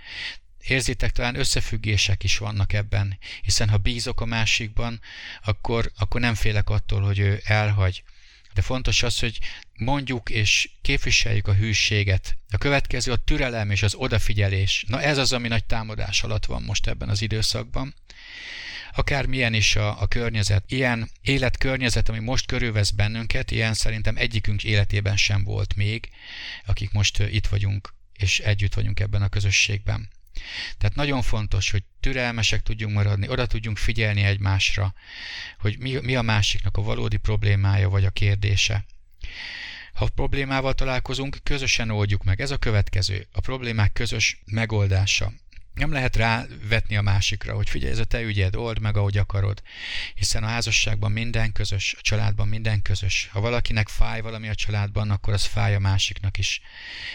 Érzitek, 0.67 1.13
talán 1.13 1.39
összefüggések 1.39 2.25
is 2.25 2.39
vannak 2.39 2.73
ebben, 2.73 3.19
hiszen 3.43 3.69
ha 3.69 3.77
bízok 3.77 4.21
a 4.21 4.25
másikban, 4.25 5.01
akkor, 5.45 5.93
akkor 5.97 6.21
nem 6.21 6.35
félek 6.35 6.71
attól, 6.71 7.01
hogy 7.01 7.19
ő 7.19 7.41
elhagy. 7.45 8.03
De 8.55 8.63
fontos 8.63 9.03
az, 9.03 9.19
hogy 9.19 9.39
mondjuk 9.79 10.31
és 10.31 10.71
képviseljük 10.83 11.49
a 11.49 11.55
hűséget. 11.55 12.37
A 12.51 12.59
következő 12.59 13.13
a 13.13 13.17
türelem 13.17 13.71
és 13.71 13.83
az 13.83 13.95
odafigyelés. 13.95 14.85
Na 14.89 15.03
ez 15.03 15.19
az, 15.19 15.33
ami 15.33 15.49
nagy 15.49 15.65
támadás 15.65 16.23
alatt 16.23 16.45
van 16.45 16.63
most 16.63 16.87
ebben 16.87 17.09
az 17.09 17.23
időszakban 17.23 17.95
akármilyen 18.97 19.55
is 19.55 19.77
a, 19.77 20.01
a 20.03 20.07
környezet. 20.07 20.65
Ilyen 20.69 21.11
életkörnyezet, 21.23 22.09
ami 22.09 22.19
most 22.19 22.47
körülvesz 22.47 22.91
bennünket, 22.91 23.51
ilyen 23.51 23.75
szerintem 23.75 24.17
egyikünk 24.17 24.65
életében 24.65 25.17
sem 25.17 25.45
volt 25.45 25.75
még, 25.75 26.11
akik 26.67 26.93
most 26.93 27.19
itt 27.19 27.47
vagyunk 27.47 27.95
és 28.19 28.39
együtt 28.39 28.75
vagyunk 28.75 29.01
ebben 29.01 29.23
a 29.23 29.29
közösségben. 29.29 30.09
Tehát 30.79 30.95
nagyon 30.95 31.23
fontos, 31.23 31.71
hogy 31.71 31.83
türelmesek 32.01 32.63
tudjunk 32.63 32.95
maradni, 32.95 33.29
oda 33.29 33.47
tudjunk 33.47 33.79
figyelni 33.79 34.23
egymásra, 34.23 34.95
hogy 35.59 35.79
mi, 35.79 35.99
mi 36.03 36.17
a 36.17 36.23
másiknak 36.23 36.77
a 36.77 36.83
valódi 36.83 37.17
problémája 37.17 37.89
vagy 37.89 38.05
a 38.05 38.11
kérdése. 38.11 38.85
Ha 39.93 40.09
problémával 40.15 40.75
találkozunk, 40.75 41.39
közösen 41.43 41.91
oldjuk 41.91 42.25
meg. 42.25 42.41
Ez 42.41 42.51
a 42.51 42.57
következő. 42.57 43.27
A 43.33 43.41
problémák 43.41 43.93
közös 43.93 44.41
megoldása 44.45 45.33
nem 45.77 45.93
lehet 45.93 46.17
rávetni 46.17 46.97
a 46.97 47.03
másikra, 47.03 47.55
hogy 47.55 47.69
figyelj, 47.69 47.93
ez 47.93 47.99
a 47.99 48.05
te 48.05 48.21
ügyed, 48.21 48.57
old 48.57 48.81
meg, 48.81 48.97
ahogy 48.97 49.19
akarod. 49.19 49.63
Hiszen 50.15 50.43
a 50.43 50.47
házasságban 50.47 51.13
minden 51.13 51.53
közös, 51.53 51.95
a 51.99 52.01
családban 52.01 52.49
minden 52.49 52.83
közös. 52.83 53.29
Ha 53.33 53.41
valakinek 53.41 53.89
fáj 53.89 54.21
valami 54.21 54.49
a 54.49 54.55
családban, 54.55 55.11
akkor 55.11 55.33
az 55.33 55.45
fáj 55.45 55.75
a 55.75 55.79
másiknak 55.79 56.39
is. 56.39 56.61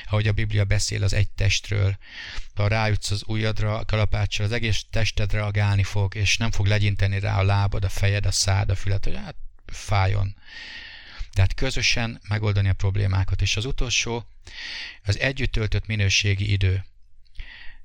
Ahogy 0.06 0.27
a 0.27 0.32
Biblia 0.32 0.63
beszél 0.63 1.03
az 1.03 1.13
egy 1.13 1.30
testről, 1.30 1.98
ha 2.56 2.68
rájutsz 2.68 3.12
az 3.12 3.24
ujjadra, 3.25 3.77
a 3.77 3.86
kalapáccsal, 3.86 4.46
az 4.46 4.51
egész 4.51 4.86
tested 4.89 5.32
reagálni 5.32 5.84
fog, 5.84 6.15
és 6.15 6.38
nem 6.38 6.51
fog 6.51 6.65
legyinteni 6.65 7.20
rá 7.20 7.39
a 7.39 7.44
lábad, 7.44 7.84
a 7.84 7.89
fejed, 7.89 8.25
a 8.25 8.32
szád, 8.32 8.70
a 8.70 8.75
füled, 8.75 9.03
hogy 9.03 9.15
hát 9.15 9.36
fájjon. 9.65 10.36
Tehát 11.34 11.53
közösen 11.53 12.22
megoldani 12.27 12.70
a 12.70 12.74
problémákat. 12.74 13.41
És 13.41 13.58
az 13.58 13.65
utolsó, 13.65 14.25
az 15.03 15.20
együtt 15.20 15.51
töltött 15.51 15.86
minőségi 15.86 16.51
idő. 16.51 16.86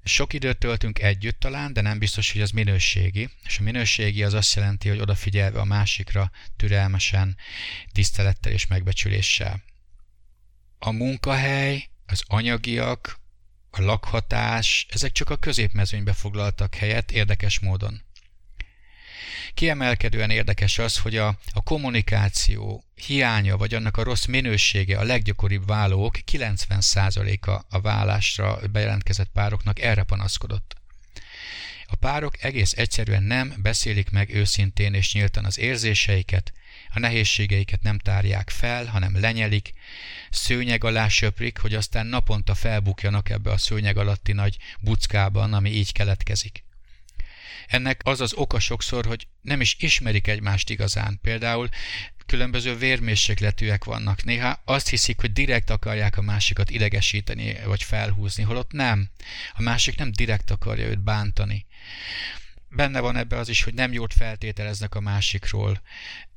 Sok 0.09 0.33
időt 0.33 0.59
töltünk 0.59 0.99
együtt 0.99 1.41
talán, 1.41 1.73
de 1.73 1.81
nem 1.81 1.99
biztos, 1.99 2.33
hogy 2.33 2.41
az 2.41 2.51
minőségi. 2.51 3.31
És 3.45 3.59
a 3.59 3.63
minőségi 3.63 4.23
az 4.23 4.35
azt 4.35 4.55
jelenti, 4.55 4.89
hogy 4.89 4.99
odafigyelve 4.99 5.61
a 5.61 5.65
másikra 5.65 6.31
türelmesen, 6.57 7.37
tisztelettel 7.93 8.53
és 8.53 8.67
megbecsüléssel. 8.67 9.63
A 10.79 10.91
munkahely, 10.91 11.89
az 12.07 12.23
anyagiak, 12.27 13.21
a 13.71 13.81
lakhatás, 13.81 14.87
ezek 14.91 15.13
csak 15.13 15.31
a 15.31 15.37
középmezőnybe 15.37 16.13
foglaltak 16.13 16.75
helyet 16.75 17.13
érdekes 17.13 17.59
módon. 17.59 18.06
Kiemelkedően 19.55 20.31
érdekes 20.31 20.79
az, 20.79 20.99
hogy 20.99 21.17
a, 21.17 21.39
a 21.53 21.63
kommunikáció 21.63 22.85
hiánya, 22.95 23.57
vagy 23.57 23.75
annak 23.75 23.97
a 23.97 24.03
rossz 24.03 24.25
minősége 24.25 24.99
a 24.99 25.05
leggyakoribb 25.05 25.67
válók 25.67 26.19
90%-a 26.33 27.51
a 27.51 27.81
vállásra 27.81 28.59
bejelentkezett 28.73 29.31
pároknak 29.33 29.81
erre 29.81 30.03
panaszkodott. 30.03 30.77
A 31.89 31.97
párok 31.97 32.43
egész 32.43 32.73
egyszerűen 32.73 33.23
nem 33.23 33.55
beszélik 33.63 34.11
meg 34.11 34.35
őszintén 34.35 34.95
és 34.95 35.13
nyíltan 35.13 35.45
az 35.45 35.59
érzéseiket, 35.59 36.53
a 36.93 36.99
nehézségeiket 36.99 37.83
nem 37.83 37.99
tárják 37.99 38.51
fel, 38.51 38.87
hanem 38.87 39.21
lenyelik, 39.21 39.73
szőnyeg 40.31 40.85
alá 40.85 41.09
söprik, 41.09 41.59
hogy 41.59 41.75
aztán 41.75 42.07
naponta 42.07 42.55
felbukjanak 42.55 43.31
ebbe 43.31 43.51
a 43.51 43.59
szőnyeg 43.59 43.97
alatti 43.97 44.33
nagy 44.33 44.57
buckában, 44.81 45.53
ami 45.53 45.71
így 45.71 45.93
keletkezik. 45.93 46.66
Ennek 47.67 48.01
az 48.05 48.21
az 48.21 48.35
oka 48.35 48.59
sokszor, 48.59 49.07
hogy 49.07 49.27
nem 49.41 49.61
is 49.61 49.77
ismerik 49.79 50.27
egymást 50.27 50.71
igazán. 50.71 51.19
Például 51.23 51.69
különböző 52.27 52.77
vérmérsékletűek 52.77 53.85
vannak. 53.85 54.25
Néha 54.25 54.63
azt 54.65 54.89
hiszik, 54.89 55.21
hogy 55.21 55.33
direkt 55.33 55.71
akarják 55.71 56.17
a 56.17 56.23
másikat 56.23 56.71
idegesíteni, 56.71 57.57
vagy 57.65 57.83
felhúzni, 57.83 58.43
holott 58.43 58.73
nem. 58.73 59.11
A 59.53 59.63
másik 59.63 59.97
nem 59.97 60.13
direkt 60.13 60.51
akarja 60.51 60.87
őt 60.87 61.03
bántani. 61.03 61.67
Benne 62.69 63.01
van 63.01 63.17
ebbe 63.17 63.37
az 63.37 63.49
is, 63.49 63.63
hogy 63.63 63.75
nem 63.75 63.93
jót 63.93 64.13
feltételeznek 64.13 64.95
a 64.95 65.01
másikról. 65.01 65.83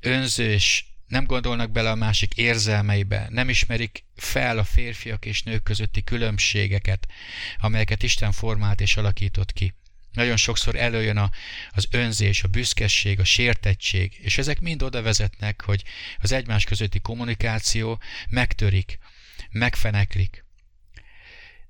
Önzés, 0.00 0.90
nem 1.06 1.24
gondolnak 1.24 1.70
bele 1.70 1.90
a 1.90 1.94
másik 1.94 2.34
érzelmeibe, 2.34 3.26
nem 3.30 3.48
ismerik 3.48 4.04
fel 4.16 4.58
a 4.58 4.64
férfiak 4.64 5.24
és 5.24 5.42
nők 5.42 5.62
közötti 5.62 6.04
különbségeket, 6.04 7.06
amelyeket 7.58 8.02
Isten 8.02 8.32
formált 8.32 8.80
és 8.80 8.96
alakított 8.96 9.52
ki. 9.52 9.74
Nagyon 10.12 10.36
sokszor 10.36 10.76
előjön 10.76 11.16
a, 11.16 11.30
az 11.70 11.88
önzés, 11.90 12.42
a 12.42 12.48
büszkesség, 12.48 13.20
a 13.20 13.24
sértettség, 13.24 14.18
és 14.20 14.38
ezek 14.38 14.60
mind 14.60 14.82
oda 14.82 15.02
vezetnek, 15.02 15.62
hogy 15.62 15.84
az 16.18 16.32
egymás 16.32 16.64
közötti 16.64 17.00
kommunikáció 17.00 18.00
megtörik, 18.28 18.98
megfeneklik. 19.50 20.44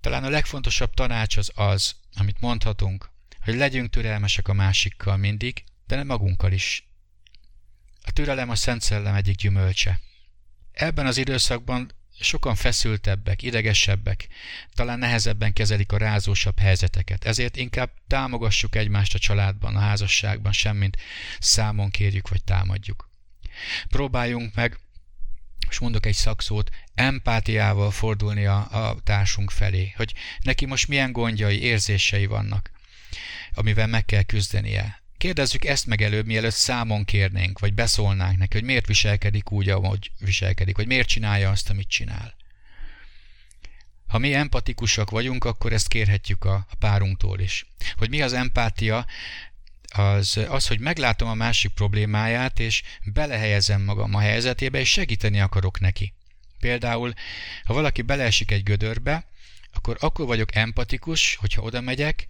Talán 0.01 0.25
a 0.25 0.29
legfontosabb 0.29 0.95
tanács 0.95 1.37
az 1.37 1.53
az, 1.55 1.95
amit 2.15 2.41
mondhatunk, 2.41 3.11
hogy 3.41 3.55
legyünk 3.55 3.91
türelmesek 3.91 4.49
a 4.49 4.53
másikkal 4.53 5.17
mindig, 5.17 5.65
de 5.87 5.97
nem 5.97 6.07
magunkkal 6.07 6.53
is. 6.53 6.89
A 8.03 8.13
türelem 8.13 8.51
a 8.51 8.55
Szent 8.55 8.83
Szellem 8.83 9.15
egyik 9.15 9.37
gyümölcse. 9.37 10.01
Ebben 10.73 11.07
az 11.07 11.17
időszakban 11.17 11.93
sokan 12.21 12.55
feszültebbek, 12.55 13.43
idegesebbek, 13.43 14.29
talán 14.75 14.99
nehezebben 14.99 15.53
kezelik 15.53 15.93
a 15.93 15.99
rázósabb 15.99 16.59
helyzeteket. 16.59 17.25
Ezért 17.25 17.57
inkább 17.57 17.91
támogassuk 18.07 18.75
egymást 18.75 19.15
a 19.15 19.19
családban, 19.19 19.77
a 19.77 19.81
házasságban, 19.81 20.53
semmint 20.53 20.97
számon 21.39 21.91
kérjük 21.91 22.29
vagy 22.29 22.45
támadjuk. 22.45 23.09
Próbáljunk 23.89 24.55
meg, 24.55 24.79
és 25.69 25.79
mondok 25.79 26.07
egy 26.07 26.15
szakszót, 26.15 26.71
empátiával 26.95 27.91
fordulni 27.91 28.47
a, 28.47 28.89
a 28.89 28.97
társunk 29.05 29.51
felé, 29.51 29.93
hogy 29.97 30.15
neki 30.43 30.67
most 30.67 30.89
milyen 30.89 31.13
gondjai, 31.13 31.63
érzései 31.63 32.27
vannak, 32.27 32.71
amivel 33.55 33.87
meg 33.87 34.05
kell 34.05 34.23
küzdenie. 34.23 35.03
Kérdezzük 35.21 35.65
ezt 35.65 35.87
meg 35.87 36.03
előbb, 36.03 36.27
mielőtt 36.27 36.55
számon 36.55 37.05
kérnénk, 37.05 37.59
vagy 37.59 37.75
beszólnánk 37.75 38.39
neki, 38.39 38.57
hogy 38.57 38.67
miért 38.67 38.87
viselkedik 38.87 39.51
úgy, 39.51 39.69
ahogy 39.69 40.11
viselkedik, 40.19 40.77
vagy 40.77 40.87
miért 40.87 41.09
csinálja 41.09 41.51
azt, 41.51 41.71
amit 41.71 41.89
csinál. 41.89 42.35
Ha 44.07 44.19
mi 44.19 44.35
empatikusak 44.35 45.11
vagyunk, 45.11 45.45
akkor 45.45 45.73
ezt 45.73 45.89
kérhetjük 45.89 46.45
a, 46.45 46.67
a 46.71 46.75
párunktól 46.79 47.41
is. 47.41 47.67
Hogy 47.97 48.09
mi 48.09 48.23
az 48.23 48.33
empátia, 48.33 49.07
az, 49.89 50.37
az, 50.49 50.67
hogy 50.67 50.81
meglátom 50.81 51.29
a 51.29 51.35
másik 51.35 51.73
problémáját, 51.73 52.61
és 52.61 52.83
belehelyezem 53.05 53.83
magam 53.83 54.15
a 54.15 54.21
helyzetébe, 54.21 54.79
és 54.79 54.91
segíteni 54.91 55.41
akarok 55.41 55.81
neki. 55.81 56.15
Például, 56.61 57.13
ha 57.65 57.75
valaki 57.75 58.03
beleesik 58.03 58.51
egy 58.51 58.63
gödörbe, 58.63 59.27
akkor 59.73 59.97
akkor 60.01 60.27
vagyok 60.27 60.55
empatikus, 60.55 61.35
hogyha 61.35 61.63
oda 61.63 61.81
megyek, 61.81 62.27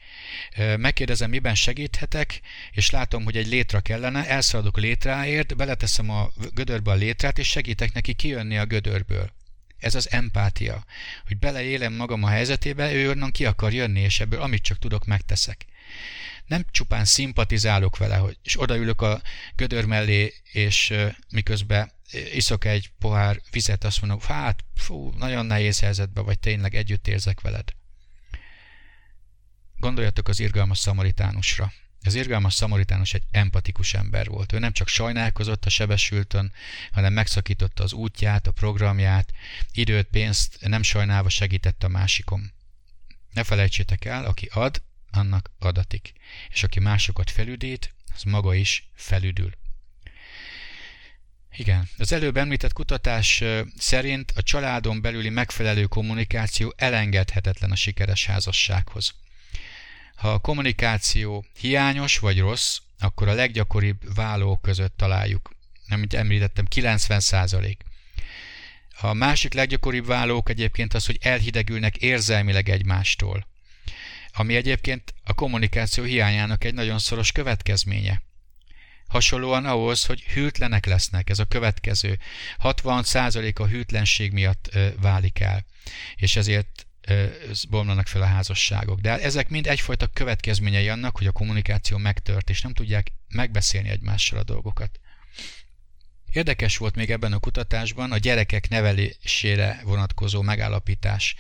megkérdezem, 0.77 1.31
miben 1.31 1.55
segíthetek, 1.55 2.41
és 2.73 2.91
látom, 2.91 3.25
hogy 3.25 3.37
egy 3.37 3.47
létra 3.47 3.81
kellene, 3.81 4.29
elszaladok 4.29 4.77
létráért, 4.77 5.57
beleteszem 5.57 6.11
a 6.11 6.31
gödörbe 6.55 6.91
a 6.91 6.95
létrát, 6.95 7.39
és 7.39 7.49
segítek 7.49 7.93
neki 7.93 8.13
kijönni 8.13 8.59
a 8.59 8.65
gödörből. 8.65 9.31
Ez 9.79 9.95
az 9.95 10.11
empátia, 10.11 10.85
hogy 11.27 11.39
beleélem 11.39 11.93
magam 11.93 12.23
a 12.23 12.29
helyzetébe, 12.29 12.93
ő 12.93 13.11
onnan 13.11 13.31
ki 13.31 13.47
akar 13.47 13.73
jönni, 13.73 14.01
és 14.01 14.21
ebből 14.21 14.41
amit 14.41 14.63
csak 14.63 14.79
tudok, 14.79 15.05
megteszek. 15.05 15.67
Nem 16.47 16.65
csupán 16.71 17.05
szimpatizálok 17.05 17.97
vele, 17.97 18.17
hogy, 18.17 18.39
és 18.43 18.61
odaülök 18.61 19.03
a 19.03 19.23
gödör 19.57 19.85
mellé, 19.85 20.35
és 20.53 20.95
miközben 21.29 21.93
iszok 22.33 22.65
egy 22.65 22.91
pohár 22.99 23.41
vizet, 23.51 23.85
azt 23.85 24.01
mondom, 24.01 24.21
hát, 24.21 24.65
fú, 24.75 25.13
nagyon 25.17 25.47
nehéz 25.47 25.81
helyzetben 25.81 26.25
vagy, 26.25 26.39
tényleg 26.39 26.75
együtt 26.75 27.09
érzek 27.09 27.41
veled. 27.41 27.69
Gondoljatok 29.77 30.29
az 30.29 30.41
irgalmas 30.41 30.79
szamaritánusra. 30.79 31.73
Az 32.05 32.15
irgalmas 32.15 32.55
szamaritánus 32.55 33.15
egy 33.15 33.23
empatikus 33.31 33.95
ember 33.95 34.29
volt. 34.29 34.53
Ő 34.53 34.59
nem 34.59 34.73
csak 34.73 34.89
sajnálkozott 34.89 35.65
a 35.65 35.71
sebesültön, 35.71 36.53
hanem 36.91 37.13
megszakította 37.13 37.83
az 37.83 37.93
útját, 37.93 38.47
a 38.47 38.51
programját, 38.51 39.33
időt, 39.73 40.07
pénzt 40.07 40.57
nem 40.61 40.83
sajnálva 40.83 41.29
segített 41.29 41.85
a 41.85 41.89
másikon. 41.89 42.53
Ne 43.33 43.45
felejtsétek 43.45 44.05
el, 44.05 44.25
aki 44.25 44.49
ad, 44.53 44.83
annak 45.13 45.51
adatik. 45.59 46.13
És 46.51 46.63
aki 46.63 46.81
másokat 46.81 47.31
felüdít, 47.31 47.95
az 48.15 48.23
maga 48.23 48.55
is 48.55 48.89
felüdül. 48.95 49.53
Igen, 51.57 51.89
az 51.99 52.13
előbb 52.13 52.37
említett 52.37 52.73
kutatás 52.73 53.45
szerint 53.77 54.33
a 54.37 54.43
családon 54.43 55.01
belüli 55.01 55.29
megfelelő 55.29 55.85
kommunikáció 55.85 56.75
elengedhetetlen 56.77 57.71
a 57.71 57.77
sikeres 57.77 58.27
házassághoz. 58.27 59.15
Ha 60.15 60.33
a 60.33 60.39
kommunikáció 60.39 61.45
hiányos 61.59 62.19
vagy 62.19 62.39
rossz, 62.39 62.79
akkor 62.99 63.29
a 63.29 63.35
leggyakoribb 63.35 64.15
válók 64.15 64.63
között 64.63 64.97
találjuk. 64.97 65.51
Amit 65.89 66.15
említettem, 66.15 66.65
90 66.65 67.21
százalék. 67.21 67.83
A 69.01 69.13
másik 69.13 69.55
leggyakoribb 69.55 70.07
válók 70.07 70.49
egyébként 70.49 70.95
az, 70.95 71.07
hogy 71.07 71.19
elhidegülnek 71.21 71.97
érzelmileg 71.97 72.69
egymástól, 72.69 73.47
ami 74.33 74.57
egyébként 74.57 75.15
a 75.25 75.35
kommunikáció 75.35 76.05
hiányának 76.05 76.65
egy 76.65 76.75
nagyon 76.75 76.99
szoros 76.99 77.33
következménye. 77.33 78.23
Hasonlóan 79.07 79.65
ahhoz, 79.65 80.05
hogy 80.05 80.23
hűtlenek 80.23 80.87
lesznek, 80.87 81.31
ez 81.31 81.39
a 81.39 81.45
következő. 81.45 82.19
60% 82.63 83.61
a 83.61 83.67
hűtlenség 83.67 84.33
miatt 84.33 84.79
válik 85.01 85.41
el, 85.41 85.65
és 86.17 86.37
ezért 86.37 86.87
bomlanak 87.69 88.07
fel 88.07 88.23
a 88.23 88.27
házasságok. 88.27 89.01
De 89.01 89.21
ezek 89.21 89.49
mind 89.49 89.67
egyfajta 89.67 90.07
következményei 90.07 90.89
annak, 90.89 91.17
hogy 91.17 91.27
a 91.27 91.33
kommunikáció 91.33 91.97
megtört, 91.97 92.51
és 92.51 92.63
nem 92.63 92.73
tudják 92.73 93.13
megbeszélni 93.29 93.89
egymással 93.89 94.39
a 94.39 94.45
dolgokat. 94.45 95.01
Érdekes 96.33 96.77
volt 96.77 96.95
még 96.95 97.11
ebben 97.11 97.33
a 97.33 97.39
kutatásban 97.39 98.13
a 98.13 98.19
gyerekek 98.19 98.69
nevelésére 98.69 99.81
vonatkozó 99.85 100.43
megállapítás. 100.43 101.35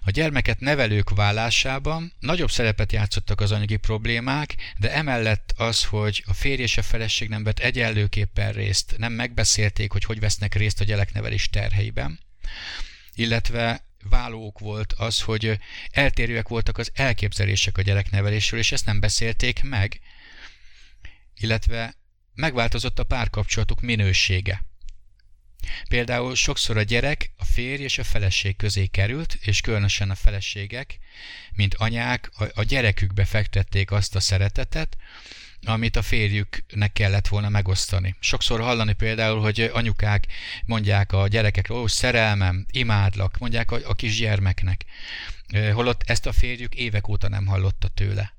A 0.00 0.10
gyermeket 0.10 0.60
nevelők 0.60 1.10
vállásában 1.10 2.12
nagyobb 2.18 2.50
szerepet 2.50 2.92
játszottak 2.92 3.40
az 3.40 3.52
anyagi 3.52 3.76
problémák, 3.76 4.54
de 4.78 4.92
emellett 4.92 5.54
az, 5.56 5.84
hogy 5.84 6.24
a 6.26 6.32
férj 6.32 6.62
és 6.62 6.76
a 6.76 6.82
feleség 6.82 7.28
nem 7.28 7.44
vett 7.44 7.58
egyenlőképpen 7.58 8.52
részt, 8.52 8.94
nem 8.96 9.12
megbeszélték, 9.12 9.92
hogy 9.92 10.04
hogy 10.04 10.20
vesznek 10.20 10.54
részt 10.54 10.80
a 10.80 10.84
gyereknevelés 10.84 11.50
terheiben, 11.50 12.18
illetve 13.14 13.84
válók 14.08 14.58
volt 14.58 14.92
az, 14.92 15.20
hogy 15.20 15.58
eltérőek 15.90 16.48
voltak 16.48 16.78
az 16.78 16.90
elképzelések 16.94 17.78
a 17.78 17.82
gyereknevelésről, 17.82 18.60
és 18.60 18.72
ezt 18.72 18.86
nem 18.86 19.00
beszélték 19.00 19.62
meg, 19.62 20.00
illetve 21.34 21.94
megváltozott 22.36 22.98
a 22.98 23.04
párkapcsolatuk 23.04 23.80
minősége. 23.80 24.64
Például 25.88 26.34
sokszor 26.34 26.76
a 26.76 26.82
gyerek 26.82 27.32
a 27.36 27.44
férj 27.44 27.82
és 27.82 27.98
a 27.98 28.04
feleség 28.04 28.56
közé 28.56 28.86
került, 28.86 29.38
és 29.40 29.60
különösen 29.60 30.10
a 30.10 30.14
feleségek, 30.14 30.98
mint 31.54 31.74
anyák, 31.74 32.30
a 32.54 32.62
gyerekükbe 32.62 33.24
fektették 33.24 33.90
azt 33.90 34.14
a 34.14 34.20
szeretetet, 34.20 34.96
amit 35.64 35.96
a 35.96 36.02
férjüknek 36.02 36.92
kellett 36.92 37.28
volna 37.28 37.48
megosztani. 37.48 38.16
Sokszor 38.20 38.60
hallani 38.60 38.92
például, 38.92 39.40
hogy 39.40 39.70
anyukák 39.72 40.26
mondják 40.64 41.12
a 41.12 41.28
gyerekekről, 41.28 41.78
ó, 41.78 41.86
szerelmem, 41.86 42.66
imádlak, 42.70 43.38
mondják 43.38 43.70
a, 43.70 43.78
a 43.84 43.94
kisgyermeknek, 43.94 44.84
holott 45.72 46.02
ezt 46.06 46.26
a 46.26 46.32
férjük 46.32 46.74
évek 46.74 47.08
óta 47.08 47.28
nem 47.28 47.46
hallotta 47.46 47.88
tőle. 47.88 48.35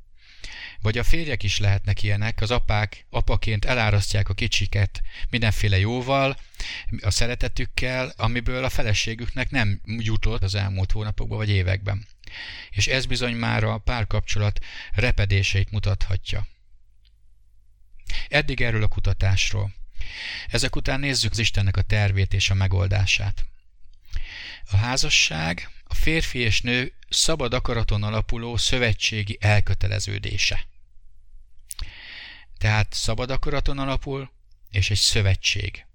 Vagy 0.81 0.97
a 0.97 1.03
férjek 1.03 1.43
is 1.43 1.59
lehetnek 1.59 2.03
ilyenek, 2.03 2.41
az 2.41 2.51
apák 2.51 3.05
apaként 3.09 3.65
elárasztják 3.65 4.29
a 4.29 4.33
kicsiket 4.33 5.01
mindenféle 5.29 5.77
jóval, 5.77 6.37
a 7.01 7.11
szeretetükkel, 7.11 8.13
amiből 8.17 8.63
a 8.63 8.69
feleségüknek 8.69 9.49
nem 9.49 9.81
jutott 9.85 10.43
az 10.43 10.55
elmúlt 10.55 10.91
hónapokban 10.91 11.37
vagy 11.37 11.49
években. 11.49 12.07
És 12.69 12.87
ez 12.87 13.05
bizony 13.05 13.35
már 13.35 13.63
a 13.63 13.77
párkapcsolat 13.77 14.59
repedéseit 14.93 15.71
mutathatja. 15.71 16.47
Eddig 18.27 18.61
erről 18.61 18.83
a 18.83 18.87
kutatásról. 18.87 19.73
Ezek 20.47 20.75
után 20.75 20.99
nézzük 20.99 21.31
az 21.31 21.39
Istennek 21.39 21.77
a 21.77 21.81
tervét 21.81 22.33
és 22.33 22.49
a 22.49 22.53
megoldását. 22.53 23.45
A 24.71 24.77
házasság 24.77 25.69
férfi 25.97 26.39
és 26.39 26.61
nő 26.61 26.93
szabad 27.09 27.53
akaraton 27.53 28.03
alapuló 28.03 28.57
szövetségi 28.57 29.37
elköteleződése. 29.41 30.67
Tehát 32.57 32.93
szabad 32.93 33.31
akaraton 33.31 33.79
alapul, 33.79 34.31
és 34.71 34.89
egy 34.89 34.97
szövetség. 34.97 35.85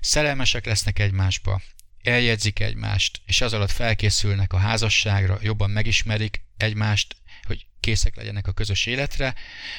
Szerelmesek 0.00 0.66
lesznek 0.66 0.98
egymásba, 0.98 1.62
eljegyzik 2.02 2.60
egymást, 2.60 3.20
és 3.26 3.40
az 3.40 3.52
alatt 3.52 3.70
felkészülnek 3.70 4.52
a 4.52 4.58
házasságra, 4.58 5.38
jobban 5.42 5.70
megismerik 5.70 6.42
egymást, 6.56 7.16
hogy 7.42 7.66
készek 7.80 8.16
legyenek 8.16 8.46
a 8.46 8.52
közös 8.52 8.86
életre, 8.86 9.34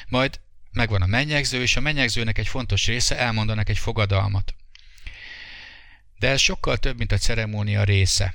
majd 0.08 0.40
megvan 0.72 1.02
a 1.02 1.06
mennyegző, 1.06 1.62
és 1.62 1.76
a 1.76 1.80
mennyegzőnek 1.80 2.38
egy 2.38 2.48
fontos 2.48 2.86
része 2.86 3.18
elmondanak 3.18 3.68
egy 3.68 3.78
fogadalmat. 3.78 4.54
De 6.18 6.28
ez 6.28 6.40
sokkal 6.40 6.76
több, 6.76 6.98
mint 6.98 7.12
a 7.12 7.18
ceremónia 7.18 7.84
része. 7.84 8.34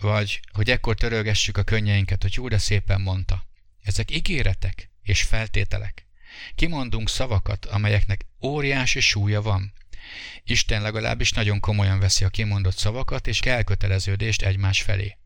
Vagy, 0.00 0.40
hogy 0.52 0.70
ekkor 0.70 0.94
törölgessük 0.94 1.56
a 1.56 1.62
könnyeinket, 1.62 2.22
hogy 2.22 2.34
jó, 2.34 2.48
de 2.48 2.58
szépen 2.58 3.00
mondta. 3.00 3.46
Ezek 3.82 4.10
ígéretek 4.10 4.90
és 5.02 5.22
feltételek. 5.22 6.06
Kimondunk 6.54 7.08
szavakat, 7.08 7.64
amelyeknek 7.64 8.26
óriási 8.42 9.00
súlya 9.00 9.42
van. 9.42 9.72
Isten 10.44 10.82
legalábbis 10.82 11.32
nagyon 11.32 11.60
komolyan 11.60 11.98
veszi 11.98 12.24
a 12.24 12.28
kimondott 12.28 12.76
szavakat 12.76 13.26
és 13.26 13.40
elköteleződést 13.40 14.42
egymás 14.42 14.82
felé. 14.82 15.18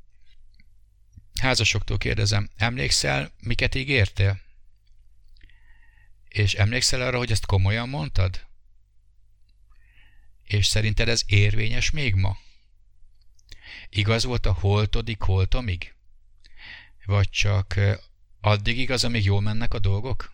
Házasoktól 1.40 1.98
kérdezem, 1.98 2.50
emlékszel, 2.56 3.32
miket 3.40 3.74
ígértél? 3.74 4.40
És 6.28 6.54
emlékszel 6.54 7.00
arra, 7.00 7.18
hogy 7.18 7.30
ezt 7.30 7.46
komolyan 7.46 7.88
mondtad? 7.88 8.46
És 10.44 10.66
szerinted 10.66 11.08
ez 11.08 11.22
érvényes 11.26 11.90
még 11.90 12.14
ma? 12.14 12.36
Igaz 13.90 14.24
volt 14.24 14.46
a 14.46 14.52
holtodik 14.52 15.20
holtomig? 15.20 15.94
Vagy 17.04 17.30
csak 17.30 17.80
addig 18.40 18.78
igaz, 18.78 19.04
amíg 19.04 19.24
jól 19.24 19.40
mennek 19.40 19.74
a 19.74 19.78
dolgok? 19.78 20.32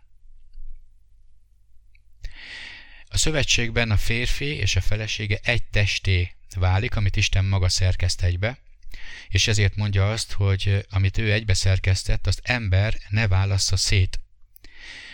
A 3.09 3.19
szövetségben 3.19 3.91
a 3.91 3.97
férfi 3.97 4.45
és 4.45 4.77
a 4.77 4.81
felesége 4.81 5.39
egy 5.43 5.63
testé 5.63 6.35
válik, 6.55 6.97
amit 6.97 7.17
Isten 7.17 7.45
maga 7.45 7.69
szerkeszt 7.69 8.23
egybe, 8.23 8.59
és 9.29 9.49
ezért 9.49 9.77
mondja 9.77 10.11
azt, 10.11 10.33
hogy 10.33 10.87
amit 10.91 11.19
ő 11.19 11.33
egybe 11.33 11.55
szerkesztett, 11.55 12.27
azt 12.27 12.41
ember 12.43 12.99
ne 13.09 13.29
válassza 13.29 13.77
szét. 13.77 14.21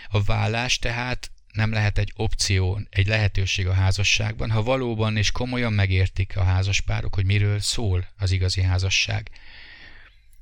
A 0.07 0.23
vállás 0.23 0.79
tehát 0.79 1.31
nem 1.51 1.71
lehet 1.71 1.97
egy 1.97 2.13
opció, 2.15 2.81
egy 2.89 3.07
lehetőség 3.07 3.67
a 3.67 3.73
házasságban, 3.73 4.51
ha 4.51 4.63
valóban 4.63 5.17
és 5.17 5.31
komolyan 5.31 5.73
megértik 5.73 6.37
a 6.37 6.43
házaspárok, 6.43 7.15
hogy 7.15 7.25
miről 7.25 7.59
szól 7.59 8.07
az 8.17 8.31
igazi 8.31 8.61
házasság. 8.61 9.29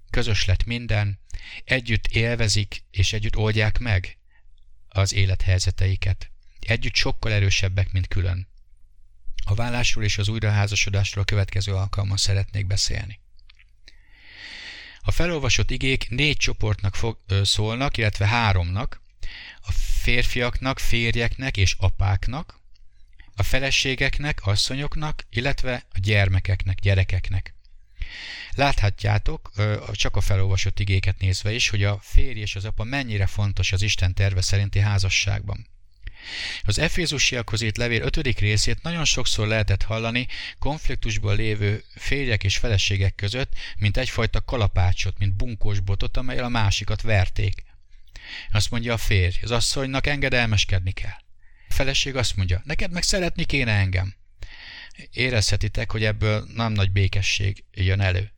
Közös 0.10 0.45
lett 0.45 0.65
minden, 0.65 1.19
együtt 1.63 2.08
élvezik 2.08 2.84
és 2.91 3.13
együtt 3.13 3.38
oldják 3.38 3.78
meg 3.78 4.17
az 4.89 5.13
élethelyzeteiket. 5.13 6.32
Együtt 6.60 6.95
sokkal 6.95 7.32
erősebbek, 7.32 7.91
mint 7.91 8.08
külön. 8.08 8.48
A 9.45 9.54
vállásról 9.54 10.04
és 10.04 10.17
az 10.17 10.28
újraházasodásról 10.28 11.24
a 11.24 11.26
következő 11.26 11.74
alkalommal 11.74 12.17
szeretnék 12.17 12.67
beszélni. 12.67 13.19
A 15.02 15.12
felolvasott 15.12 15.72
igék 15.72 16.10
négy 16.10 16.38
csoportnak 16.38 16.95
fog, 16.95 17.17
ö, 17.28 17.43
szólnak, 17.43 17.98
illetve 17.98 18.28
háromnak, 18.28 19.02
a 19.61 19.71
férfiaknak, 20.01 20.79
férjeknek 20.79 21.57
és 21.57 21.75
apáknak, 21.79 22.59
a 23.35 23.43
feleségeknek, 23.43 24.45
asszonyoknak, 24.45 25.25
illetve 25.29 25.85
a 25.89 25.99
gyermekeknek, 26.01 26.79
gyerekeknek. 26.79 27.53
Láthatjátok, 28.55 29.51
csak 29.91 30.15
a 30.15 30.21
felolvasott 30.21 30.79
igéket 30.79 31.19
nézve 31.19 31.51
is, 31.51 31.69
hogy 31.69 31.83
a 31.83 31.99
férj 32.01 32.39
és 32.39 32.55
az 32.55 32.65
apa 32.65 32.83
mennyire 32.83 33.25
fontos 33.25 33.71
az 33.71 33.81
Isten 33.81 34.13
terve 34.13 34.41
szerinti 34.41 34.79
házasságban. 34.79 35.67
Az 36.63 36.79
Efézusiakhoz 36.79 37.61
írt 37.61 37.77
levél 37.77 38.01
ötödik 38.01 38.39
részét 38.39 38.81
nagyon 38.81 39.05
sokszor 39.05 39.47
lehetett 39.47 39.83
hallani 39.83 40.27
konfliktusban 40.59 41.35
lévő 41.35 41.83
férjek 41.95 42.43
és 42.43 42.57
feleségek 42.57 43.15
között, 43.15 43.53
mint 43.77 43.97
egyfajta 43.97 44.41
kalapácsot, 44.41 45.19
mint 45.19 45.35
bunkós 45.35 45.79
botot, 45.79 46.17
amelyel 46.17 46.43
a 46.43 46.49
másikat 46.49 47.01
verték. 47.01 47.63
Azt 48.52 48.71
mondja 48.71 48.93
a 48.93 48.97
férj, 48.97 49.38
az 49.41 49.52
asszonynak 49.52 50.08
engedelmeskedni 50.08 50.91
kell. 50.91 51.17
A 51.69 51.73
feleség 51.73 52.15
azt 52.15 52.36
mondja, 52.36 52.62
neked 52.63 52.91
meg 52.91 53.04
szeretni 53.04 53.43
kéne 53.45 53.71
engem. 53.71 54.15
Érezhetitek, 55.12 55.91
hogy 55.91 56.04
ebből 56.04 56.47
nem 56.56 56.71
nagy 56.71 56.91
békesség 56.91 57.63
jön 57.73 57.99
elő. 57.99 58.32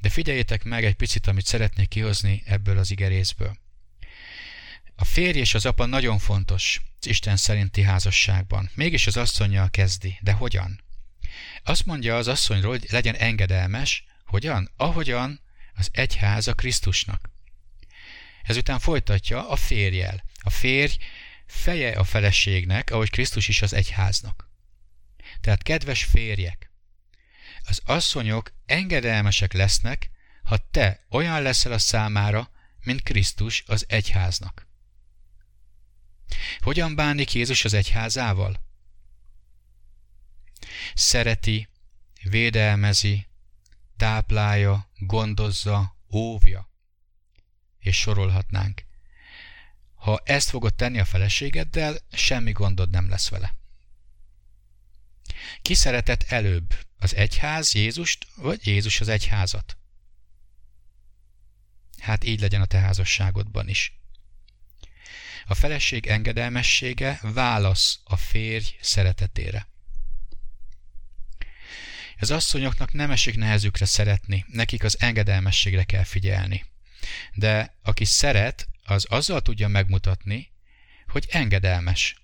De 0.00 0.08
figyeljétek 0.08 0.64
meg 0.64 0.84
egy 0.84 0.94
picit, 0.94 1.26
amit 1.26 1.46
szeretnék 1.46 1.88
kihozni 1.88 2.42
ebből 2.46 2.78
az 2.78 2.90
igerészből. 2.90 3.56
A 4.96 5.04
férj 5.04 5.38
és 5.38 5.54
az 5.54 5.66
apa 5.66 5.86
nagyon 5.86 6.18
fontos 6.18 6.80
az 7.00 7.06
Isten 7.06 7.36
szerinti 7.36 7.82
házasságban. 7.82 8.70
Mégis 8.74 9.06
az 9.06 9.16
asszonyjal 9.16 9.70
kezdi. 9.70 10.18
De 10.20 10.32
hogyan? 10.32 10.84
Azt 11.62 11.86
mondja 11.86 12.16
az 12.16 12.28
asszonyról, 12.28 12.70
hogy 12.70 12.86
legyen 12.90 13.14
engedelmes. 13.14 14.04
Hogyan? 14.24 14.70
Ahogyan 14.76 15.40
az 15.74 15.88
egyháza 15.92 16.54
Krisztusnak. 16.54 17.30
Ezután 18.44 18.78
folytatja 18.78 19.48
a 19.48 19.56
férjel. 19.56 20.24
A 20.40 20.50
férj 20.50 20.96
feje 21.46 21.98
a 21.98 22.04
feleségnek, 22.04 22.90
ahogy 22.90 23.10
Krisztus 23.10 23.48
is 23.48 23.62
az 23.62 23.72
egyháznak. 23.72 24.50
Tehát 25.40 25.62
kedves 25.62 26.04
férjek, 26.04 26.70
az 27.64 27.80
asszonyok 27.84 28.52
engedelmesek 28.66 29.52
lesznek, 29.52 30.10
ha 30.42 30.56
te 30.70 31.06
olyan 31.10 31.42
leszel 31.42 31.72
a 31.72 31.78
számára, 31.78 32.50
mint 32.80 33.02
Krisztus 33.02 33.64
az 33.66 33.84
egyháznak. 33.88 34.66
Hogyan 36.58 36.94
bánik 36.94 37.34
Jézus 37.34 37.64
az 37.64 37.74
egyházával? 37.74 38.62
Szereti, 40.94 41.68
védelmezi, 42.22 43.26
táplálja, 43.96 44.90
gondozza, 44.98 45.96
óvja. 46.10 46.73
És 47.84 47.96
sorolhatnánk. 47.96 48.84
Ha 49.94 50.20
ezt 50.24 50.48
fogod 50.48 50.74
tenni 50.74 50.98
a 50.98 51.04
feleségeddel, 51.04 51.98
semmi 52.12 52.52
gondod 52.52 52.90
nem 52.90 53.08
lesz 53.08 53.28
vele. 53.28 53.54
Ki 55.62 55.74
szeretett 55.74 56.22
előbb, 56.22 56.86
az 56.98 57.14
egyház 57.14 57.74
Jézust, 57.74 58.26
vagy 58.36 58.66
Jézus 58.66 59.00
az 59.00 59.08
egyházat? 59.08 59.76
Hát 61.98 62.24
így 62.24 62.40
legyen 62.40 62.60
a 62.60 62.66
te 62.66 62.78
házasságodban 62.78 63.68
is. 63.68 63.98
A 65.46 65.54
feleség 65.54 66.06
engedelmessége 66.06 67.18
válasz 67.22 68.00
a 68.04 68.16
férj 68.16 68.76
szeretetére. 68.80 69.68
Az 72.18 72.30
asszonyoknak 72.30 72.92
nem 72.92 73.10
esik 73.10 73.36
nehezükre 73.36 73.84
szeretni, 73.84 74.44
nekik 74.48 74.84
az 74.84 75.00
engedelmességre 75.00 75.84
kell 75.84 76.04
figyelni. 76.04 76.64
De 77.34 77.74
aki 77.82 78.04
szeret, 78.04 78.68
az 78.84 79.06
azzal 79.08 79.40
tudja 79.40 79.68
megmutatni, 79.68 80.52
hogy 81.06 81.26
engedelmes. 81.30 82.16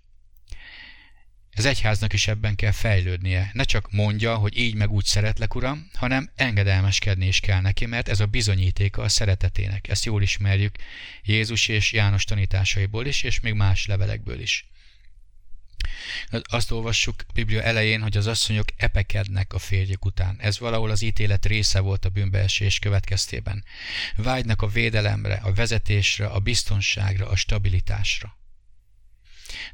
Az 1.54 1.64
egyháznak 1.64 2.12
is 2.12 2.28
ebben 2.28 2.54
kell 2.54 2.70
fejlődnie. 2.70 3.50
Ne 3.52 3.64
csak 3.64 3.92
mondja, 3.92 4.36
hogy 4.36 4.58
így 4.58 4.74
meg 4.74 4.90
úgy 4.90 5.04
szeretlek, 5.04 5.54
uram, 5.54 5.90
hanem 5.94 6.30
engedelmeskedni 6.34 7.26
is 7.26 7.40
kell 7.40 7.60
neki, 7.60 7.86
mert 7.86 8.08
ez 8.08 8.20
a 8.20 8.26
bizonyítéka 8.26 9.02
a 9.02 9.08
szeretetének. 9.08 9.88
Ezt 9.88 10.04
jól 10.04 10.22
ismerjük 10.22 10.76
Jézus 11.22 11.68
és 11.68 11.92
János 11.92 12.24
tanításaiból 12.24 13.06
is, 13.06 13.22
és 13.22 13.40
még 13.40 13.54
más 13.54 13.86
levelekből 13.86 14.40
is. 14.40 14.68
Azt 16.42 16.70
olvassuk 16.70 17.24
Biblia 17.34 17.62
elején, 17.62 18.02
hogy 18.02 18.16
az 18.16 18.26
asszonyok 18.26 18.68
epekednek 18.76 19.52
a 19.52 19.58
férjük 19.58 20.04
után. 20.04 20.36
Ez 20.40 20.58
valahol 20.58 20.90
az 20.90 21.02
ítélet 21.02 21.46
része 21.46 21.80
volt 21.80 22.04
a 22.04 22.08
bűnbeesés 22.08 22.78
következtében. 22.78 23.64
Vágynak 24.16 24.62
a 24.62 24.66
védelemre, 24.66 25.34
a 25.34 25.52
vezetésre, 25.52 26.26
a 26.26 26.38
biztonságra, 26.38 27.28
a 27.28 27.36
stabilitásra. 27.36 28.38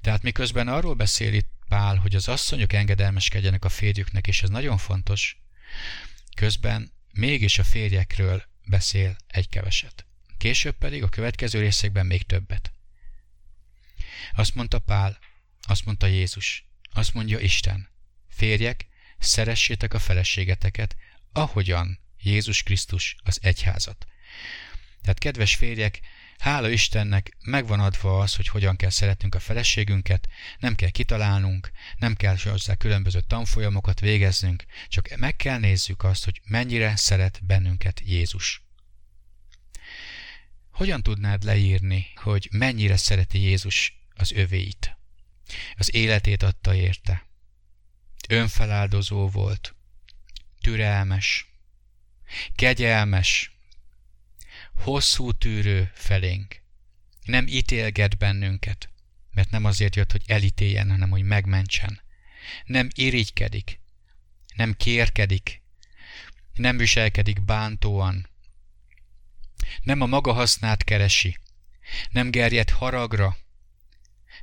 Tehát 0.01 0.23
miközben 0.23 0.69
arról 0.69 0.95
beszél 0.95 1.35
itt 1.35 1.49
Pál, 1.69 1.97
hogy 1.97 2.15
az 2.15 2.29
asszonyok 2.29 2.73
engedelmeskedjenek 2.73 3.65
a 3.65 3.69
férjüknek, 3.69 4.27
és 4.27 4.43
ez 4.43 4.49
nagyon 4.49 4.79
fontos, 4.79 5.41
közben 6.35 6.93
mégis 7.13 7.59
a 7.59 7.65
férjekről 7.65 8.45
beszél 8.65 9.17
egy 9.27 9.49
keveset. 9.49 10.07
Később 10.39 10.75
pedig 10.79 11.03
a 11.03 11.09
következő 11.09 11.61
részekben 11.61 12.07
még 12.07 12.23
többet. 12.23 12.73
Azt 14.35 14.55
mondta 14.55 14.79
Pál, 14.79 15.19
azt 15.67 15.85
mondta 15.85 16.07
Jézus, 16.07 16.65
azt 16.93 17.15
mondja 17.15 17.39
Isten, 17.39 17.89
férjek, 18.29 18.87
szeressétek 19.19 19.95
a 19.95 19.99
feleségeteket, 19.99 20.97
ahogyan 21.33 21.99
Jézus 22.23 22.63
Krisztus 22.63 23.17
az 23.23 23.39
egyházat. 23.43 24.07
Tehát 25.03 25.19
kedves 25.19 25.55
férjek, 25.55 26.01
Hála 26.39 26.69
Istennek 26.69 27.37
megvan 27.45 27.81
adva 27.81 28.19
az, 28.19 28.35
hogy 28.35 28.49
hogyan 28.49 28.77
kell 28.77 28.91
szeretnünk 28.91 29.35
a 29.35 29.41
feleségünket, 29.41 30.29
nem 30.59 30.75
kell 30.75 30.89
kitalálnunk, 30.89 31.71
nem 31.99 32.15
kell 32.15 32.37
hozzá 32.43 32.75
különböző 32.75 33.21
tanfolyamokat 33.21 34.01
végeznünk, 34.01 34.65
csak 34.89 35.17
meg 35.17 35.37
kell 35.37 35.59
nézzük 35.59 36.05
azt, 36.05 36.25
hogy 36.25 36.41
mennyire 36.45 36.97
szeret 36.97 37.41
bennünket 37.45 38.01
Jézus. 38.05 38.63
Hogyan 40.71 41.03
tudnád 41.03 41.43
leírni, 41.43 42.07
hogy 42.15 42.49
mennyire 42.53 42.97
szereti 42.97 43.39
Jézus 43.39 44.07
az 44.15 44.33
övéit? 44.33 44.96
Az 45.77 45.95
életét 45.95 46.43
adta 46.43 46.75
érte. 46.75 47.27
Önfeláldozó 48.29 49.29
volt. 49.29 49.75
Türelmes. 50.61 51.51
Kegyelmes 52.55 53.57
hosszú 54.75 55.33
tűrő 55.33 55.91
felénk. 55.95 56.63
Nem 57.25 57.47
ítélget 57.47 58.19
bennünket, 58.19 58.91
mert 59.31 59.51
nem 59.51 59.65
azért 59.65 59.97
jött, 59.97 60.13
hogy 60.13 60.23
elítéljen, 60.27 60.91
hanem 60.91 61.11
hogy 61.11 61.23
megmentsen. 61.23 62.01
Nem 62.65 62.89
irigykedik, 62.95 63.81
nem 64.55 64.73
kérkedik, 64.73 65.63
nem 66.55 66.77
viselkedik 66.77 67.43
bántóan, 67.43 68.29
nem 69.83 70.01
a 70.01 70.07
maga 70.07 70.33
hasznát 70.33 70.85
keresi, 70.85 71.39
nem 72.11 72.31
gerjed 72.31 72.71
haragra, 72.71 73.37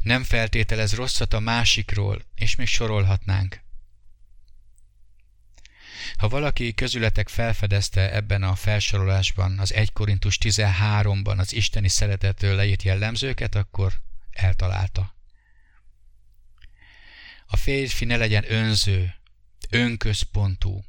nem 0.04 0.24
feltételez 0.24 0.94
rosszat 0.96 1.34
a 1.34 1.40
másikról, 1.40 2.22
és 2.36 2.56
még 2.56 2.68
sorolhatnánk. 2.68 3.62
Ha 6.18 6.28
valaki 6.28 6.74
közületek 6.74 7.30
felfedezte 7.30 8.14
ebben 8.14 8.44
a 8.44 8.56
felsorolásban, 8.56 9.60
az 9.60 9.74
1 9.74 9.92
Korintus 9.92 10.38
13-ban 10.42 11.38
az 11.38 11.54
isteni 11.54 11.88
szeretetről 11.88 12.56
leírt 12.56 12.84
jellemzőket, 12.84 13.56
akkor 13.56 13.94
eltalálta. 14.32 15.16
A 17.48 17.58
férfi 17.58 18.06
ne 18.06 18.18
legyen 18.18 18.52
önző, 18.52 19.14
önközpontú, 19.70 20.84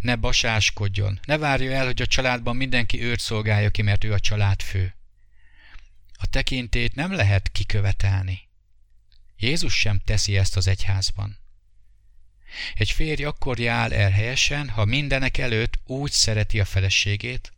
ne 0.00 0.16
basáskodjon, 0.16 1.20
ne 1.24 1.38
várja 1.38 1.72
el, 1.72 1.84
hogy 1.84 2.02
a 2.02 2.06
családban 2.06 2.56
mindenki 2.56 3.02
őt 3.02 3.20
szolgálja 3.20 3.70
ki, 3.70 3.82
mert 3.82 4.04
ő 4.04 4.12
a 4.12 4.18
családfő. 4.18 4.94
A 6.24 6.26
tekintét 6.26 6.94
nem 6.94 7.12
lehet 7.12 7.52
kikövetelni. 7.52 8.48
Jézus 9.36 9.74
sem 9.74 10.00
teszi 10.04 10.36
ezt 10.36 10.56
az 10.56 10.66
egyházban. 10.66 11.38
Egy 12.74 12.90
férj 12.90 13.24
akkor 13.24 13.58
jár 13.58 13.92
el 13.92 14.10
helyesen, 14.10 14.68
ha 14.68 14.84
mindenek 14.84 15.38
előtt 15.38 15.78
úgy 15.86 16.10
szereti 16.10 16.60
a 16.60 16.64
feleségét, 16.64 17.52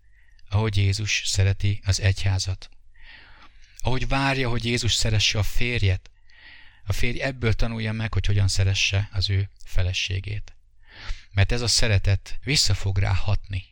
ahogy 0.48 0.76
Jézus 0.76 1.22
szereti 1.24 1.80
az 1.84 2.00
egyházat. 2.00 2.68
Ahogy 3.78 4.08
várja, 4.08 4.48
hogy 4.48 4.64
Jézus 4.64 4.94
szeresse 4.94 5.38
a 5.38 5.42
férjet, 5.42 6.10
a 6.86 6.92
férj 6.92 7.20
ebből 7.20 7.52
tanulja 7.52 7.92
meg, 7.92 8.12
hogy 8.12 8.26
hogyan 8.26 8.48
szeresse 8.48 9.08
az 9.12 9.30
ő 9.30 9.50
feleségét. 9.64 10.56
Mert 11.30 11.52
ez 11.52 11.60
a 11.60 11.68
szeretet 11.68 12.38
vissza 12.42 12.74
fog 12.74 12.98
rá 12.98 13.12
hatni. 13.12 13.64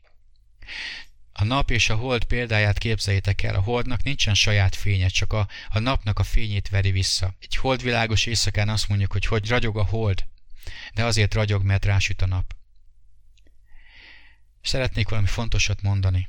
A 1.37 1.45
nap 1.45 1.71
és 1.71 1.89
a 1.89 1.95
hold 1.95 2.25
példáját 2.25 2.79
képzeljétek 2.79 3.43
el, 3.43 3.55
a 3.55 3.61
holdnak 3.61 4.03
nincsen 4.03 4.35
saját 4.35 4.75
fénye, 4.75 5.09
csak 5.09 5.33
a, 5.33 5.49
a 5.69 5.79
napnak 5.79 6.19
a 6.19 6.23
fényét 6.23 6.69
veri 6.69 6.91
vissza. 6.91 7.35
Egy 7.41 7.57
holdvilágos 7.57 8.27
éjszakán 8.27 8.69
azt 8.69 8.89
mondjuk, 8.89 9.13
hogy 9.13 9.25
hogy 9.25 9.49
ragyog 9.49 9.79
a 9.79 9.85
hold, 9.85 10.25
de 10.95 11.05
azért 11.05 11.35
ragyog, 11.35 11.63
mert 11.63 11.85
rásüt 11.85 12.23
a 12.23 12.27
nap. 12.27 12.55
Szeretnék 14.63 15.09
valami 15.09 15.27
fontosat 15.27 15.83
mondani. 15.83 16.29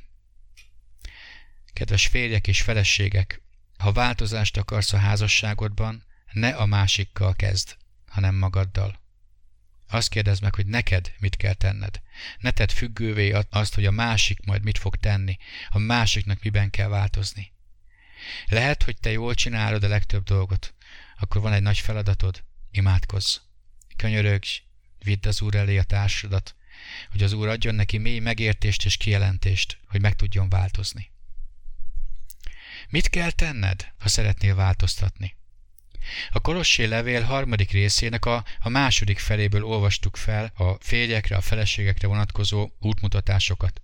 Kedves 1.72 2.06
férjek 2.06 2.46
és 2.46 2.62
feleségek, 2.62 3.42
ha 3.78 3.92
változást 3.92 4.56
akarsz 4.56 4.92
a 4.92 4.98
házasságodban, 4.98 6.04
ne 6.32 6.48
a 6.48 6.66
másikkal 6.66 7.34
kezd, 7.34 7.76
hanem 8.06 8.34
magaddal. 8.34 9.00
Azt 9.88 10.08
kérdezd 10.08 10.42
meg, 10.42 10.54
hogy 10.54 10.66
neked 10.66 11.12
mit 11.18 11.36
kell 11.36 11.52
tenned. 11.52 12.02
Ne 12.38 12.50
tedd 12.50 12.68
függővé 12.68 13.32
azt, 13.50 13.74
hogy 13.74 13.86
a 13.86 13.90
másik 13.90 14.44
majd 14.44 14.62
mit 14.62 14.78
fog 14.78 14.96
tenni, 14.96 15.36
a 15.68 15.78
másiknak 15.78 16.42
miben 16.42 16.70
kell 16.70 16.88
változni. 16.88 17.52
Lehet, 18.46 18.82
hogy 18.82 18.96
te 18.96 19.10
jól 19.10 19.34
csinálod 19.34 19.84
a 19.84 19.88
legtöbb 19.88 20.24
dolgot, 20.24 20.74
akkor 21.16 21.40
van 21.40 21.52
egy 21.52 21.62
nagy 21.62 21.78
feladatod, 21.78 22.44
imádkozz. 22.70 23.36
Könyörögj, 23.96 24.48
vidd 24.98 25.28
az 25.28 25.40
Úr 25.40 25.54
elé 25.54 25.78
a 25.78 25.82
társadat, 25.82 26.54
hogy 27.10 27.22
az 27.22 27.32
Úr 27.32 27.48
adjon 27.48 27.74
neki 27.74 27.98
mély 27.98 28.18
megértést 28.18 28.84
és 28.84 28.96
kijelentést, 28.96 29.78
hogy 29.88 30.00
meg 30.00 30.16
tudjon 30.16 30.48
változni. 30.48 31.10
Mit 32.88 33.08
kell 33.08 33.30
tenned, 33.30 33.92
ha 33.98 34.08
szeretnél 34.08 34.54
változtatni? 34.54 35.36
A 36.30 36.40
Kolossé 36.40 36.84
levél 36.84 37.22
harmadik 37.22 37.70
részének 37.70 38.24
a, 38.24 38.44
a 38.60 38.68
második 38.68 39.18
feléből 39.18 39.64
olvastuk 39.64 40.16
fel 40.16 40.52
a 40.54 40.72
férjekre, 40.80 41.36
a 41.36 41.40
feleségekre 41.40 42.08
vonatkozó 42.08 42.70
útmutatásokat. 42.80 43.80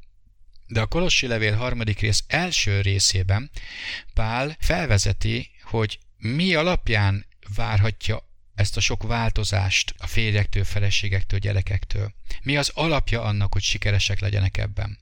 De 0.66 0.80
a 0.80 0.86
Kolossi 0.86 1.26
levél 1.26 1.56
harmadik 1.56 2.00
rész 2.00 2.24
első 2.26 2.80
részében 2.80 3.50
Pál 4.14 4.56
felvezeti, 4.60 5.50
hogy 5.62 5.98
mi 6.18 6.54
alapján 6.54 7.26
várhatja 7.54 8.30
ezt 8.54 8.76
a 8.76 8.80
sok 8.80 9.02
változást 9.02 9.94
a 9.98 10.06
férjektől, 10.06 10.64
feleségektől, 10.64 11.38
gyerekektől. 11.38 12.14
Mi 12.42 12.56
az 12.56 12.70
alapja 12.74 13.22
annak, 13.22 13.52
hogy 13.52 13.62
sikeresek 13.62 14.20
legyenek 14.20 14.56
ebben? 14.56 14.98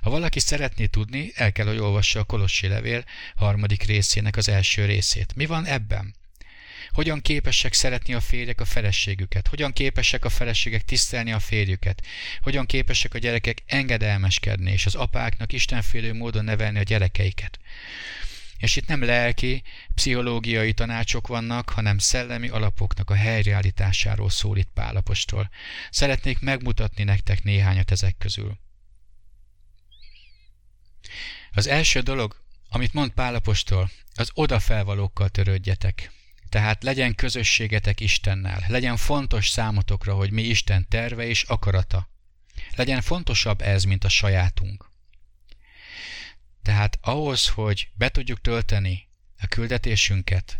Ha 0.00 0.10
valaki 0.10 0.40
szeretné 0.40 0.86
tudni, 0.86 1.32
el 1.34 1.52
kell, 1.52 1.66
hogy 1.66 1.78
olvassa 1.78 2.20
a 2.20 2.24
Kolossi 2.24 2.66
levél 2.68 3.04
harmadik 3.34 3.82
részének 3.82 4.36
az 4.36 4.48
első 4.48 4.84
részét. 4.84 5.34
Mi 5.34 5.46
van 5.46 5.66
ebben? 5.66 6.14
Hogyan 6.90 7.20
képesek 7.20 7.72
szeretni 7.72 8.14
a 8.14 8.20
férjek 8.20 8.60
a 8.60 8.64
feleségüket? 8.64 9.48
Hogyan 9.48 9.72
képesek 9.72 10.24
a 10.24 10.28
feleségek 10.28 10.82
tisztelni 10.82 11.32
a 11.32 11.38
férjüket? 11.38 12.06
Hogyan 12.40 12.66
képesek 12.66 13.14
a 13.14 13.18
gyerekek 13.18 13.62
engedelmeskedni, 13.66 14.72
és 14.72 14.86
az 14.86 14.94
apáknak 14.94 15.52
istenfélő 15.52 16.14
módon 16.14 16.44
nevelni 16.44 16.78
a 16.78 16.82
gyerekeiket? 16.82 17.58
És 18.58 18.76
itt 18.76 18.86
nem 18.86 19.04
lelki, 19.04 19.62
pszichológiai 19.94 20.72
tanácsok 20.72 21.26
vannak, 21.26 21.68
hanem 21.68 21.98
szellemi 21.98 22.48
alapoknak 22.48 23.10
a 23.10 23.14
helyreállításáról 23.14 24.30
szól 24.30 24.58
itt 24.58 24.70
Pálapostól. 24.74 25.50
Szeretnék 25.90 26.40
megmutatni 26.40 27.04
nektek 27.04 27.42
néhányat 27.42 27.90
ezek 27.90 28.18
közül. 28.18 28.58
Az 31.52 31.66
első 31.66 32.00
dolog, 32.00 32.36
amit 32.68 32.92
mond 32.92 33.10
Pálapostól, 33.10 33.90
az 34.14 34.30
odafelvalókkal 34.34 35.28
törődjetek. 35.28 36.12
Tehát 36.48 36.82
legyen 36.82 37.14
közösségetek 37.14 38.00
Istennel, 38.00 38.64
legyen 38.68 38.96
fontos 38.96 39.48
számotokra, 39.48 40.14
hogy 40.14 40.30
mi 40.30 40.42
Isten 40.42 40.86
terve 40.88 41.26
és 41.26 41.42
akarata. 41.42 42.08
Legyen 42.76 43.00
fontosabb 43.00 43.60
ez, 43.60 43.84
mint 43.84 44.04
a 44.04 44.08
sajátunk. 44.08 44.90
Tehát 46.62 46.98
ahhoz, 47.00 47.48
hogy 47.48 47.88
be 47.94 48.08
tudjuk 48.08 48.40
tölteni 48.40 49.08
a 49.38 49.46
küldetésünket, 49.46 50.56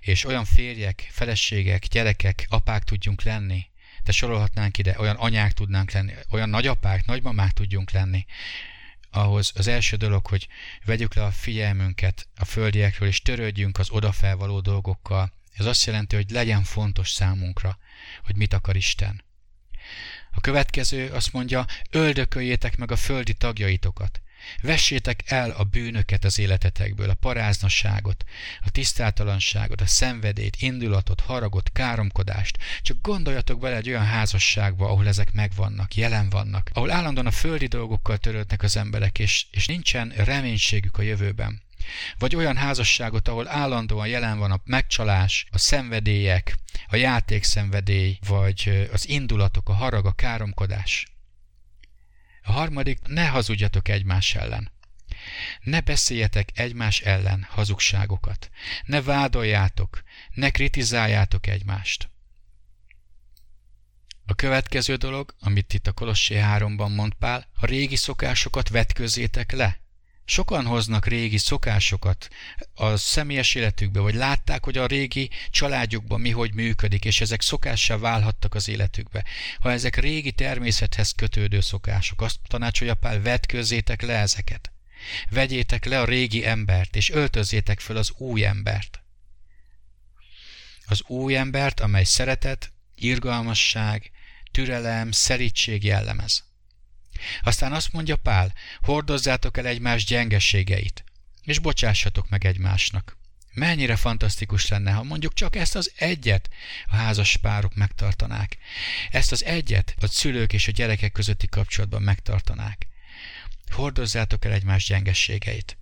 és 0.00 0.24
olyan 0.24 0.44
férjek, 0.44 1.08
feleségek, 1.10 1.82
gyerekek, 1.86 2.46
apák 2.48 2.84
tudjunk 2.84 3.22
lenni, 3.22 3.66
de 4.04 4.12
sorolhatnánk 4.12 4.78
ide, 4.78 4.96
olyan 4.98 5.16
anyák 5.16 5.52
tudnánk 5.52 5.90
lenni, 5.90 6.12
olyan 6.30 6.48
nagyapák, 6.48 7.04
nagymamák 7.04 7.52
tudjunk 7.52 7.90
lenni, 7.90 8.26
ahhoz 9.10 9.52
az 9.54 9.66
első 9.66 9.96
dolog, 9.96 10.26
hogy 10.26 10.48
vegyük 10.84 11.14
le 11.14 11.24
a 11.24 11.30
figyelmünket 11.30 12.28
a 12.36 12.44
földiekről, 12.44 13.08
és 13.08 13.22
törődjünk 13.22 13.78
az 13.78 13.90
odafelvaló 13.90 14.60
dolgokkal. 14.60 15.32
Ez 15.52 15.66
azt 15.66 15.86
jelenti, 15.86 16.16
hogy 16.16 16.30
legyen 16.30 16.64
fontos 16.64 17.10
számunkra, 17.10 17.78
hogy 18.24 18.36
mit 18.36 18.52
akar 18.52 18.76
Isten. 18.76 19.24
A 20.30 20.40
következő 20.40 21.08
azt 21.08 21.32
mondja, 21.32 21.66
öldököljétek 21.90 22.76
meg 22.76 22.90
a 22.90 22.96
földi 22.96 23.34
tagjaitokat. 23.34 24.20
Vessétek 24.62 25.22
el 25.26 25.50
a 25.50 25.64
bűnöket 25.64 26.24
az 26.24 26.38
életetekből, 26.38 27.10
a 27.10 27.14
paráznasságot, 27.14 28.24
a 28.64 28.70
tisztátalanságot, 28.70 29.80
a 29.80 29.86
szenvedélyt, 29.86 30.56
indulatot, 30.60 31.20
haragot, 31.20 31.72
káromkodást. 31.72 32.58
Csak 32.82 32.96
gondoljatok 33.02 33.60
bele 33.60 33.76
egy 33.76 33.88
olyan 33.88 34.06
házasságba, 34.06 34.88
ahol 34.88 35.06
ezek 35.06 35.32
megvannak, 35.32 35.94
jelen 35.94 36.30
vannak, 36.30 36.70
ahol 36.72 36.90
állandóan 36.90 37.26
a 37.26 37.30
földi 37.30 37.66
dolgokkal 37.66 38.16
törődnek 38.16 38.62
az 38.62 38.76
emberek, 38.76 39.18
és, 39.18 39.46
és 39.50 39.66
nincsen 39.66 40.12
reménységük 40.16 40.98
a 40.98 41.02
jövőben. 41.02 41.62
Vagy 42.18 42.36
olyan 42.36 42.56
házasságot, 42.56 43.28
ahol 43.28 43.48
állandóan 43.48 44.08
jelen 44.08 44.38
van 44.38 44.50
a 44.50 44.60
megcsalás, 44.64 45.46
a 45.50 45.58
szenvedélyek, 45.58 46.54
a 46.88 46.96
játékszenvedély, 46.96 48.18
vagy 48.26 48.88
az 48.92 49.08
indulatok, 49.08 49.68
a 49.68 49.72
harag, 49.72 50.06
a 50.06 50.12
káromkodás. 50.12 51.06
A 52.42 52.52
harmadik, 52.52 52.98
ne 53.06 53.26
hazudjatok 53.26 53.88
egymás 53.88 54.34
ellen. 54.34 54.72
Ne 55.62 55.80
beszéljetek 55.80 56.50
egymás 56.54 57.00
ellen 57.00 57.46
hazugságokat. 57.50 58.50
Ne 58.84 59.02
vádoljátok, 59.02 60.02
ne 60.34 60.50
kritizáljátok 60.50 61.46
egymást. 61.46 62.10
A 64.26 64.34
következő 64.34 64.96
dolog, 64.96 65.34
amit 65.40 65.74
itt 65.74 65.86
a 65.86 65.92
Kolossé 65.92 66.40
3-ban 66.44 66.94
mond 66.94 67.14
Pál, 67.14 67.46
a 67.54 67.66
régi 67.66 67.96
szokásokat 67.96 68.68
vetközzétek 68.68 69.52
le. 69.52 69.80
Sokan 70.30 70.66
hoznak 70.66 71.06
régi 71.06 71.38
szokásokat 71.38 72.28
a 72.74 72.96
személyes 72.96 73.54
életükbe, 73.54 74.00
vagy 74.00 74.14
látták, 74.14 74.64
hogy 74.64 74.78
a 74.78 74.86
régi 74.86 75.30
családjukban 75.50 76.20
mi 76.20 76.30
hogy 76.30 76.54
működik, 76.54 77.04
és 77.04 77.20
ezek 77.20 77.40
szokássá 77.40 77.96
válhattak 77.96 78.54
az 78.54 78.68
életükbe. 78.68 79.24
Ha 79.60 79.70
ezek 79.70 79.96
régi 79.96 80.32
természethez 80.32 81.10
kötődő 81.10 81.60
szokások, 81.60 82.22
azt 82.22 82.36
tanácsolja 82.46 82.94
Pál, 82.94 83.20
vetkőzzétek 83.20 84.02
le 84.02 84.14
ezeket. 84.14 84.70
Vegyétek 85.30 85.84
le 85.84 86.00
a 86.00 86.04
régi 86.04 86.46
embert, 86.46 86.96
és 86.96 87.10
öltözzétek 87.10 87.80
föl 87.80 87.96
az 87.96 88.10
új 88.16 88.44
embert. 88.44 89.02
Az 90.86 91.02
új 91.06 91.36
embert, 91.36 91.80
amely 91.80 92.04
szeretet, 92.04 92.72
irgalmasság, 92.94 94.10
türelem, 94.50 95.10
szerítség 95.10 95.84
jellemez. 95.84 96.49
Aztán 97.42 97.72
azt 97.72 97.92
mondja 97.92 98.16
Pál, 98.16 98.54
hordozzátok 98.82 99.56
el 99.56 99.66
egymás 99.66 100.04
gyengeségeit, 100.04 101.04
és 101.42 101.58
bocsássatok 101.58 102.28
meg 102.28 102.44
egymásnak. 102.44 103.18
Mennyire 103.52 103.96
fantasztikus 103.96 104.68
lenne, 104.68 104.92
ha 104.92 105.02
mondjuk 105.02 105.32
csak 105.32 105.56
ezt 105.56 105.76
az 105.76 105.92
egyet 105.96 106.50
a 106.86 106.96
házas 106.96 107.36
párok 107.36 107.74
megtartanák. 107.74 108.58
Ezt 109.10 109.32
az 109.32 109.44
egyet 109.44 109.94
a 110.00 110.06
szülők 110.06 110.52
és 110.52 110.68
a 110.68 110.72
gyerekek 110.72 111.12
közötti 111.12 111.46
kapcsolatban 111.46 112.02
megtartanák. 112.02 112.86
Hordozzátok 113.70 114.44
el 114.44 114.52
egymás 114.52 114.86
gyengességeit. 114.86 115.78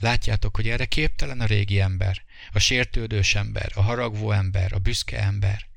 Látjátok, 0.00 0.56
hogy 0.56 0.68
erre 0.68 0.84
képtelen 0.84 1.40
a 1.40 1.44
régi 1.46 1.80
ember, 1.80 2.22
a 2.52 2.58
sértődős 2.58 3.34
ember, 3.34 3.70
a 3.74 3.82
haragvó 3.82 4.30
ember, 4.32 4.72
a 4.72 4.78
büszke 4.78 5.22
ember. 5.22 5.68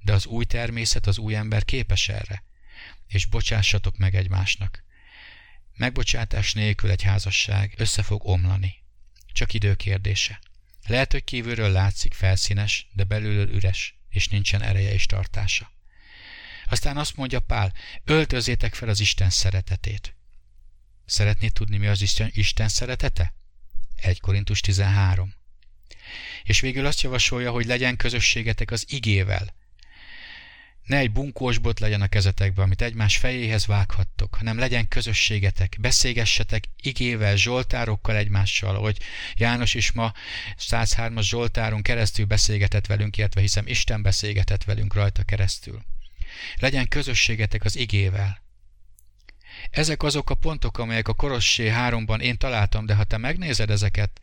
De 0.00 0.12
az 0.12 0.26
új 0.26 0.44
természet, 0.44 1.06
az 1.06 1.18
új 1.18 1.34
ember 1.34 1.64
képes 1.64 2.08
erre. 2.08 2.42
És 3.06 3.26
bocsássatok 3.26 3.96
meg 3.96 4.14
egymásnak. 4.14 4.84
Megbocsátás 5.76 6.52
nélkül 6.52 6.90
egy 6.90 7.02
házasság 7.02 7.74
össze 7.76 8.02
fog 8.02 8.20
omlani. 8.24 8.82
Csak 9.32 9.54
idő 9.54 9.74
kérdése. 9.74 10.40
Lehet, 10.86 11.12
hogy 11.12 11.24
kívülről 11.24 11.70
látszik 11.70 12.14
felszínes, 12.14 12.88
de 12.92 13.04
belülről 13.04 13.54
üres, 13.54 13.98
és 14.08 14.28
nincsen 14.28 14.62
ereje 14.62 14.92
és 14.92 15.06
tartása. 15.06 15.72
Aztán 16.66 16.96
azt 16.96 17.16
mondja 17.16 17.40
Pál, 17.40 17.72
öltözétek 18.04 18.74
fel 18.74 18.88
az 18.88 19.00
Isten 19.00 19.30
szeretetét. 19.30 20.16
Szeretnéd 21.04 21.52
tudni, 21.52 21.76
mi 21.76 21.86
az 21.86 22.00
Isten, 22.02 22.30
Isten 22.32 22.68
szeretete? 22.68 23.34
1 23.96 24.20
Korintus 24.20 24.60
13. 24.60 25.34
És 26.42 26.60
végül 26.60 26.86
azt 26.86 27.00
javasolja, 27.00 27.50
hogy 27.50 27.66
legyen 27.66 27.96
közösségetek 27.96 28.70
az 28.70 28.84
igével, 28.88 29.54
ne 30.88 30.96
egy 30.96 31.12
bunkós 31.12 31.58
bot 31.58 31.80
legyen 31.80 32.00
a 32.00 32.06
kezetekben, 32.06 32.64
amit 32.64 32.82
egymás 32.82 33.16
fejéhez 33.16 33.66
vághattok, 33.66 34.34
hanem 34.34 34.58
legyen 34.58 34.88
közösségetek, 34.88 35.76
beszélgessetek 35.80 36.64
igével, 36.82 37.36
zsoltárokkal 37.36 38.16
egymással, 38.16 38.76
ahogy 38.76 38.98
János 39.34 39.74
is 39.74 39.92
ma 39.92 40.12
103-as 40.58 41.22
zsoltáron 41.22 41.82
keresztül 41.82 42.26
beszélgetett 42.26 42.86
velünk, 42.86 43.16
illetve 43.16 43.40
hiszem 43.40 43.66
Isten 43.66 44.02
beszélgetett 44.02 44.64
velünk 44.64 44.94
rajta 44.94 45.22
keresztül. 45.22 45.82
Legyen 46.56 46.88
közösségetek 46.88 47.64
az 47.64 47.76
igével. 47.76 48.42
Ezek 49.70 50.02
azok 50.02 50.30
a 50.30 50.34
pontok, 50.34 50.78
amelyek 50.78 51.08
a 51.08 51.14
Korossé 51.14 51.68
háromban 51.68 52.20
én 52.20 52.38
találtam, 52.38 52.86
de 52.86 52.94
ha 52.94 53.04
te 53.04 53.16
megnézed 53.16 53.70
ezeket, 53.70 54.20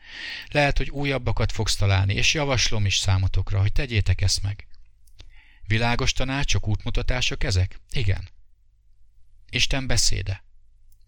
lehet, 0.51 0.77
hogy 0.77 0.89
újabbakat 0.89 1.51
fogsz 1.51 1.75
találni, 1.75 2.13
és 2.13 2.33
javaslom 2.33 2.85
is 2.85 2.95
számotokra, 2.95 3.59
hogy 3.59 3.71
tegyétek 3.71 4.21
ezt 4.21 4.43
meg. 4.43 4.67
Világos 5.67 6.13
tanácsok, 6.13 6.67
útmutatások 6.67 7.43
ezek? 7.43 7.79
Igen. 7.91 8.29
Isten 9.49 9.87
beszéde. 9.87 10.43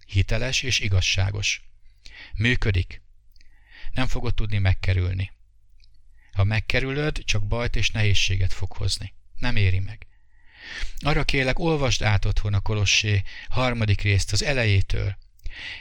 Hiteles 0.05 0.61
és 0.61 0.79
igazságos. 0.79 1.61
Működik. 2.35 3.01
Nem 3.91 4.07
fogod 4.07 4.33
tudni 4.33 4.57
megkerülni. 4.57 5.31
Ha 6.31 6.43
megkerülöd, 6.43 7.23
csak 7.23 7.47
bajt 7.47 7.75
és 7.75 7.91
nehézséget 7.91 8.53
fog 8.53 8.71
hozni. 8.71 9.13
Nem 9.35 9.55
éri 9.55 9.79
meg. 9.79 10.07
Arra 10.99 11.23
kérlek, 11.23 11.59
olvasd 11.59 12.01
át 12.01 12.25
otthon 12.25 12.53
a 12.53 12.59
Kolossé 12.59 13.23
harmadik 13.49 14.01
részt 14.01 14.31
az 14.31 14.43
elejétől, 14.43 15.17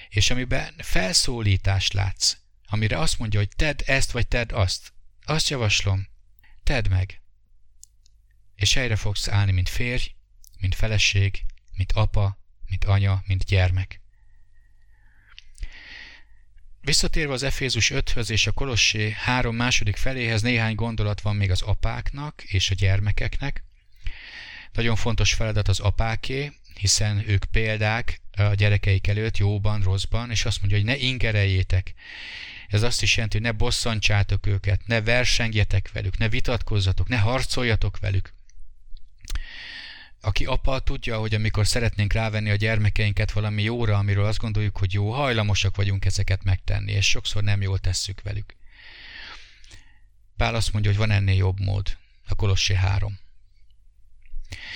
és 0.09 0.31
amiben 0.31 0.75
felszólítást 0.79 1.93
látsz, 1.93 2.37
amire 2.67 2.99
azt 2.99 3.19
mondja, 3.19 3.39
hogy 3.39 3.49
tedd 3.57 3.83
ezt 3.85 4.11
vagy 4.11 4.29
tedd 4.29 4.53
azt, 4.53 4.93
azt 5.25 5.49
javaslom, 5.49 6.09
tedd 6.63 6.89
meg 6.89 7.21
és 8.57 8.75
helyre 8.75 8.97
fogsz 8.97 9.29
állni, 9.29 9.53
mint 9.53 9.69
férj, 9.69 10.15
mint 10.61 10.75
feleség, 10.75 11.45
mint 11.77 11.93
apa, 11.93 12.39
mint 12.69 12.85
anya, 12.85 13.23
mint 13.27 13.45
gyermek. 13.45 14.01
Visszatérve 16.81 17.33
az 17.33 17.43
Efézus 17.43 17.91
5-höz 17.95 18.31
és 18.31 18.47
a 18.47 18.53
Kolossé 18.53 19.11
3 19.11 19.57
második 19.57 19.97
feléhez 19.97 20.43
néhány 20.43 20.75
gondolat 20.75 21.21
van 21.21 21.37
még 21.37 21.51
az 21.51 21.63
apáknak 21.63 22.43
és 22.43 22.71
a 22.71 22.75
gyermekeknek. 22.75 23.65
Nagyon 24.73 24.97
fontos 24.97 25.35
feladat 25.35 25.69
az 25.69 25.81
apáké, 25.81 26.53
hiszen 26.75 27.29
ők 27.29 27.45
példák 27.45 28.21
a 28.33 28.55
gyerekeik 28.55 29.07
előtt 29.07 29.37
jóban, 29.37 29.83
rosszban, 29.83 30.31
és 30.31 30.45
azt 30.45 30.59
mondja, 30.59 30.77
hogy 30.77 30.87
ne 30.87 30.97
ingereljétek. 30.97 31.95
Ez 32.69 32.83
azt 32.83 33.03
is 33.03 33.15
jelenti, 33.15 33.37
hogy 33.37 33.47
ne 33.47 33.53
bosszantsátok 33.53 34.47
őket, 34.47 34.87
ne 34.87 35.01
versengjetek 35.01 35.93
velük, 35.93 36.19
ne 36.19 36.29
vitatkozzatok, 36.29 37.09
ne 37.09 37.19
harcoljatok 37.19 37.99
velük 37.99 38.35
aki 40.21 40.45
apa 40.45 40.79
tudja, 40.79 41.19
hogy 41.19 41.35
amikor 41.35 41.67
szeretnénk 41.67 42.13
rávenni 42.13 42.51
a 42.51 42.55
gyermekeinket 42.55 43.33
valami 43.33 43.63
jóra, 43.63 43.97
amiről 43.99 44.25
azt 44.25 44.39
gondoljuk, 44.39 44.77
hogy 44.77 44.93
jó, 44.93 45.11
hajlamosak 45.11 45.77
vagyunk 45.77 46.05
ezeket 46.05 46.45
megtenni, 46.45 46.93
és 46.93 47.09
sokszor 47.09 47.43
nem 47.43 47.63
jól 47.63 47.79
tesszük 47.79 48.23
velük. 48.23 48.57
Pál 50.37 50.55
azt 50.55 50.73
mondja, 50.73 50.91
hogy 50.91 51.01
van 51.01 51.11
ennél 51.11 51.37
jobb 51.37 51.61
mód. 51.61 51.97
A 52.29 52.35
Kolossé 52.35 52.75
3. 52.75 53.19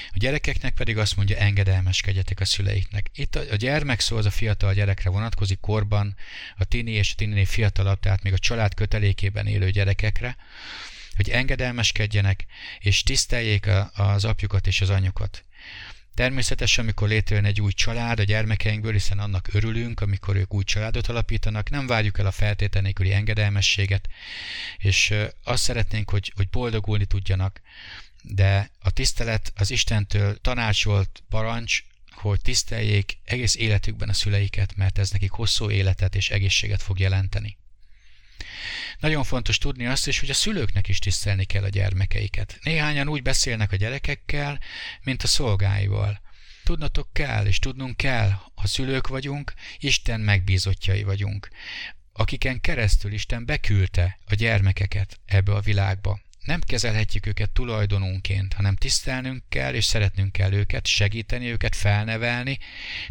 A 0.08 0.18
gyerekeknek 0.18 0.74
pedig 0.74 0.98
azt 0.98 1.16
mondja, 1.16 1.36
engedelmeskedjetek 1.36 2.40
a 2.40 2.44
szüleiknek. 2.44 3.10
Itt 3.14 3.36
a, 3.36 3.56
gyermek 3.56 4.00
szó 4.00 4.16
az 4.16 4.26
a 4.26 4.30
fiatal 4.30 4.74
gyerekre 4.74 5.10
vonatkozik 5.10 5.60
korban, 5.60 6.16
a 6.56 6.64
tini 6.64 6.90
és 6.90 7.12
a 7.12 7.14
tini 7.16 7.44
fiatalabb, 7.44 8.00
tehát 8.00 8.22
még 8.22 8.32
a 8.32 8.38
család 8.38 8.74
kötelékében 8.74 9.46
élő 9.46 9.70
gyerekekre, 9.70 10.36
hogy 11.16 11.30
engedelmeskedjenek, 11.30 12.46
és 12.78 13.02
tiszteljék 13.02 13.68
az 13.94 14.24
apjukat 14.24 14.66
és 14.66 14.80
az 14.80 14.90
anyukat. 14.90 15.44
Természetesen, 16.14 16.84
amikor 16.84 17.08
létrejön 17.08 17.44
egy 17.44 17.60
új 17.60 17.72
család 17.72 18.18
a 18.18 18.22
gyermekeinkből, 18.22 18.92
hiszen 18.92 19.18
annak 19.18 19.48
örülünk, 19.52 20.00
amikor 20.00 20.36
ők 20.36 20.54
új 20.54 20.64
családot 20.64 21.06
alapítanak, 21.06 21.70
nem 21.70 21.86
várjuk 21.86 22.18
el 22.18 22.26
a 22.26 22.30
feltétel 22.30 22.82
nélküli 22.82 23.12
engedelmességet, 23.12 24.08
és 24.78 25.14
azt 25.44 25.62
szeretnénk, 25.62 26.10
hogy, 26.10 26.32
hogy 26.36 26.48
boldogulni 26.48 27.04
tudjanak, 27.04 27.60
de 28.22 28.70
a 28.78 28.90
tisztelet 28.90 29.52
az 29.56 29.70
Istentől 29.70 30.40
tanácsolt 30.40 31.22
parancs, 31.28 31.84
hogy 32.10 32.40
tiszteljék 32.40 33.18
egész 33.24 33.54
életükben 33.54 34.08
a 34.08 34.12
szüleiket, 34.12 34.76
mert 34.76 34.98
ez 34.98 35.10
nekik 35.10 35.30
hosszú 35.30 35.70
életet 35.70 36.14
és 36.14 36.30
egészséget 36.30 36.82
fog 36.82 36.98
jelenteni. 36.98 37.59
Nagyon 38.98 39.24
fontos 39.24 39.58
tudni 39.58 39.86
azt 39.86 40.06
is, 40.06 40.20
hogy 40.20 40.30
a 40.30 40.34
szülőknek 40.34 40.88
is 40.88 40.98
tisztelni 40.98 41.44
kell 41.44 41.62
a 41.62 41.68
gyermekeiket. 41.68 42.58
Néhányan 42.62 43.08
úgy 43.08 43.22
beszélnek 43.22 43.72
a 43.72 43.76
gyerekekkel, 43.76 44.60
mint 45.02 45.22
a 45.22 45.26
szolgáival. 45.26 46.20
Tudnatok 46.64 47.12
kell, 47.12 47.46
és 47.46 47.58
tudnunk 47.58 47.96
kell, 47.96 48.30
ha 48.54 48.66
szülők 48.66 49.06
vagyunk, 49.06 49.52
Isten 49.78 50.20
megbízottjai 50.20 51.02
vagyunk, 51.02 51.48
akiken 52.12 52.60
keresztül 52.60 53.12
Isten 53.12 53.44
beküldte 53.44 54.18
a 54.26 54.34
gyermekeket 54.34 55.20
ebbe 55.26 55.54
a 55.54 55.60
világba 55.60 56.20
nem 56.50 56.60
kezelhetjük 56.60 57.26
őket 57.26 57.50
tulajdonunként, 57.50 58.52
hanem 58.52 58.76
tisztelnünk 58.76 59.42
kell, 59.48 59.74
és 59.74 59.84
szeretnünk 59.84 60.32
kell 60.32 60.52
őket, 60.52 60.86
segíteni 60.86 61.46
őket, 61.46 61.76
felnevelni, 61.76 62.58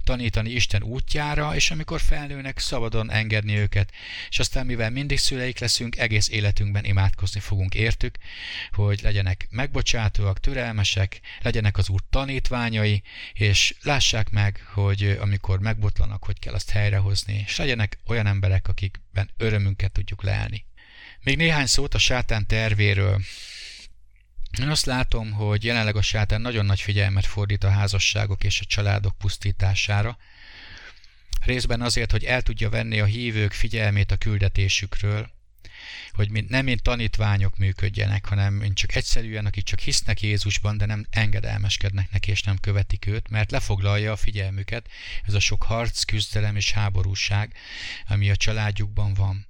tanítani 0.04 0.50
Isten 0.50 0.84
útjára, 0.84 1.56
és 1.56 1.72
amikor 1.72 2.02
felnőnek, 2.02 2.60
szabadon 2.60 3.12
engedni 3.12 3.56
őket, 3.56 3.92
és 4.30 4.40
aztán 4.40 4.66
mivel 4.66 4.90
mindig 4.90 5.18
szüleik 5.18 5.60
leszünk, 5.60 5.98
egész 5.98 6.30
életünkben 6.30 6.86
imádkozni 6.86 7.40
fogunk 7.40 7.76
értük, 7.76 8.18
hogy 8.72 9.00
legyenek 9.02 9.48
megbocsátóak, 9.50 10.40
türelmesek, 10.40 11.20
legyenek 11.42 11.78
az 11.78 11.90
Úr 11.90 12.02
tanítványai, 12.10 13.02
és 13.34 13.76
lássák 13.82 14.30
meg, 14.30 14.64
hogy 14.74 15.18
amikor 15.22 15.60
megbotlanak, 15.60 16.24
hogy 16.24 16.40
kell 16.40 16.54
azt 16.54 16.70
helyrehozni, 16.70 17.44
és 17.48 17.58
legyenek 17.58 17.98
olyan 18.08 18.28
emberek, 18.28 18.68
akikben 18.68 19.30
örömünket 19.38 19.92
tudjuk 19.92 20.24
leelni. 20.24 20.68
Még 21.24 21.38
néhány 21.38 21.66
szót 21.66 21.94
a 21.94 21.98
sátán 21.98 22.48
tervéről. 22.48 23.22
Én 24.60 24.70
azt 24.70 24.86
látom, 24.86 25.32
hogy 25.32 25.64
jelenleg 25.64 25.96
a 25.96 26.02
sátán 26.02 26.42
nagyon 26.42 26.66
nagy 26.66 26.82
figyelmet 26.82 27.26
fordít 27.26 27.64
a 27.64 27.70
házasságok 27.70 28.44
és 28.44 28.60
a 28.62 28.66
családok 28.66 29.18
pusztítására, 29.18 30.18
részben 31.42 31.82
azért, 31.82 32.12
hogy 32.12 32.24
el 32.24 32.42
tudja 32.42 32.70
venni 32.70 33.00
a 33.00 33.06
hívők 33.06 33.54
figyelmét 33.54 34.12
a 34.12 34.18
küldetésükről, 34.18 35.32
hogy 36.12 36.46
nem 36.48 36.66
mint 36.66 36.84
tanítványok 36.84 37.58
működjenek, 37.58 38.26
hanem 38.26 38.54
mint 38.54 38.76
csak 38.76 38.96
egyszerűen, 38.96 39.46
akik 39.46 39.64
csak 39.64 39.80
hisznek 39.80 40.22
Jézusban, 40.22 40.78
de 40.78 40.86
nem 40.86 41.06
engedelmeskednek 41.10 42.12
neki, 42.12 42.32
és 42.32 42.42
nem 42.42 42.58
követik 42.58 43.06
őt, 43.06 43.30
mert 43.30 43.52
lefoglalja 43.52 44.12
a 44.12 44.16
figyelmüket 44.16 44.88
ez 45.26 45.34
a 45.34 45.40
sok 45.40 45.64
harc, 45.64 46.04
küzdelem 46.04 46.56
és 46.56 46.72
háborúság, 46.72 47.54
ami 48.08 48.30
a 48.30 48.36
családjukban 48.36 49.14
van. 49.14 49.49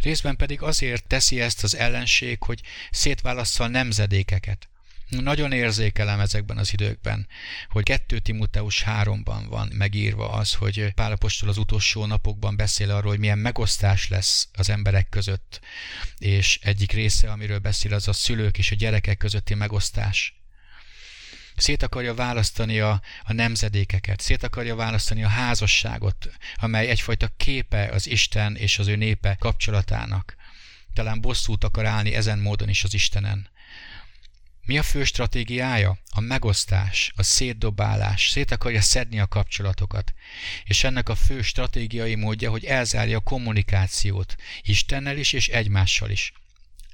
Részben 0.00 0.36
pedig 0.36 0.62
azért 0.62 1.06
teszi 1.06 1.40
ezt 1.40 1.64
az 1.64 1.76
ellenség, 1.76 2.42
hogy 2.42 2.60
szétválassza 2.90 3.64
a 3.64 3.68
nemzedékeket. 3.68 4.68
Nagyon 5.08 5.52
érzékelem 5.52 6.20
ezekben 6.20 6.58
az 6.58 6.72
időkben, 6.72 7.28
hogy 7.68 7.82
2 7.82 8.18
Timoteus 8.18 8.84
3-ban 8.86 9.42
van 9.48 9.70
megírva 9.74 10.30
az, 10.30 10.54
hogy 10.54 10.94
Pálapostól 10.94 11.48
az 11.48 11.58
utolsó 11.58 12.06
napokban 12.06 12.56
beszél 12.56 12.90
arról, 12.90 13.10
hogy 13.10 13.18
milyen 13.18 13.38
megosztás 13.38 14.08
lesz 14.08 14.48
az 14.52 14.70
emberek 14.70 15.08
között, 15.08 15.60
és 16.18 16.58
egyik 16.62 16.92
része, 16.92 17.30
amiről 17.30 17.58
beszél, 17.58 17.94
az 17.94 18.08
a 18.08 18.12
szülők 18.12 18.58
és 18.58 18.70
a 18.70 18.74
gyerekek 18.74 19.16
közötti 19.16 19.54
megosztás. 19.54 20.37
Szét 21.58 21.82
akarja 21.82 22.14
választani 22.14 22.80
a, 22.80 23.00
a 23.22 23.32
nemzedékeket, 23.32 24.20
szét 24.20 24.42
akarja 24.42 24.76
választani 24.76 25.24
a 25.24 25.28
házasságot, 25.28 26.30
amely 26.56 26.88
egyfajta 26.88 27.28
képe 27.36 27.88
az 27.92 28.06
Isten 28.06 28.56
és 28.56 28.78
az 28.78 28.86
ő 28.86 28.96
népe 28.96 29.36
kapcsolatának. 29.38 30.36
talán 30.94 31.20
bosszút 31.20 31.64
akar 31.64 31.86
állni 31.86 32.14
ezen 32.14 32.38
módon 32.38 32.68
is 32.68 32.84
az 32.84 32.94
Istenen. 32.94 33.48
Mi 34.66 34.78
a 34.78 34.82
fő 34.82 35.04
stratégiája? 35.04 35.98
A 36.10 36.20
megosztás, 36.20 37.12
a 37.16 37.22
szétdobálás, 37.22 38.28
szét 38.28 38.50
akarja 38.50 38.80
szedni 38.80 39.20
a 39.20 39.26
kapcsolatokat. 39.26 40.14
És 40.64 40.84
ennek 40.84 41.08
a 41.08 41.14
fő 41.14 41.42
stratégiai 41.42 42.14
módja, 42.14 42.50
hogy 42.50 42.64
elzárja 42.64 43.16
a 43.16 43.20
kommunikációt 43.20 44.36
Istennel 44.62 45.16
is 45.16 45.32
és 45.32 45.48
egymással 45.48 46.10
is. 46.10 46.32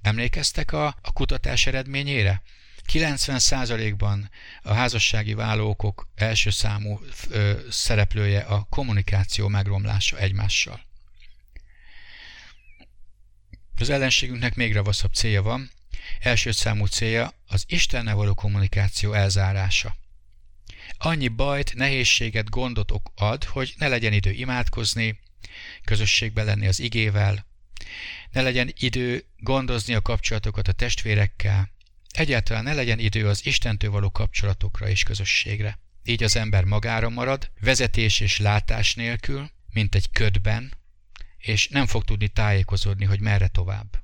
Emlékeztek 0.02 0.72
a, 0.72 0.86
a 1.02 1.12
kutatás 1.12 1.66
eredményére? 1.66 2.42
90%-ban 2.92 4.30
a 4.62 4.72
házassági 4.72 5.34
válókok 5.34 6.08
első 6.14 6.50
számú 6.50 7.00
ö, 7.28 7.58
szereplője 7.70 8.40
a 8.40 8.66
kommunikáció 8.70 9.48
megromlása 9.48 10.18
egymással. 10.18 10.80
Az 13.78 13.90
ellenségünknek 13.90 14.54
még 14.54 14.74
ravaszabb 14.74 15.12
célja 15.12 15.42
van, 15.42 15.70
első 16.20 16.50
számú 16.50 16.86
célja 16.86 17.32
az 17.46 17.64
Istennel 17.66 18.14
való 18.14 18.34
kommunikáció 18.34 19.12
elzárása. 19.12 19.96
Annyi 20.98 21.28
bajt, 21.28 21.74
nehézséget, 21.74 22.50
gondot 22.50 22.92
ad, 23.14 23.44
hogy 23.44 23.74
ne 23.76 23.88
legyen 23.88 24.12
idő 24.12 24.30
imádkozni, 24.30 25.20
közösségben 25.84 26.44
lenni 26.44 26.66
az 26.66 26.80
igével, 26.80 27.46
ne 28.30 28.42
legyen 28.42 28.72
idő 28.78 29.24
gondozni 29.36 29.94
a 29.94 30.02
kapcsolatokat 30.02 30.68
a 30.68 30.72
testvérekkel, 30.72 31.70
egyáltalán 32.16 32.64
ne 32.64 32.72
legyen 32.72 32.98
idő 32.98 33.28
az 33.28 33.46
Istentől 33.46 33.90
való 33.90 34.10
kapcsolatokra 34.10 34.88
és 34.88 35.02
közösségre. 35.02 35.78
Így 36.04 36.22
az 36.22 36.36
ember 36.36 36.64
magára 36.64 37.08
marad, 37.08 37.50
vezetés 37.60 38.20
és 38.20 38.38
látás 38.38 38.94
nélkül, 38.94 39.50
mint 39.72 39.94
egy 39.94 40.10
ködben, 40.10 40.74
és 41.38 41.68
nem 41.68 41.86
fog 41.86 42.04
tudni 42.04 42.28
tájékozódni, 42.28 43.04
hogy 43.04 43.20
merre 43.20 43.48
tovább. 43.48 44.02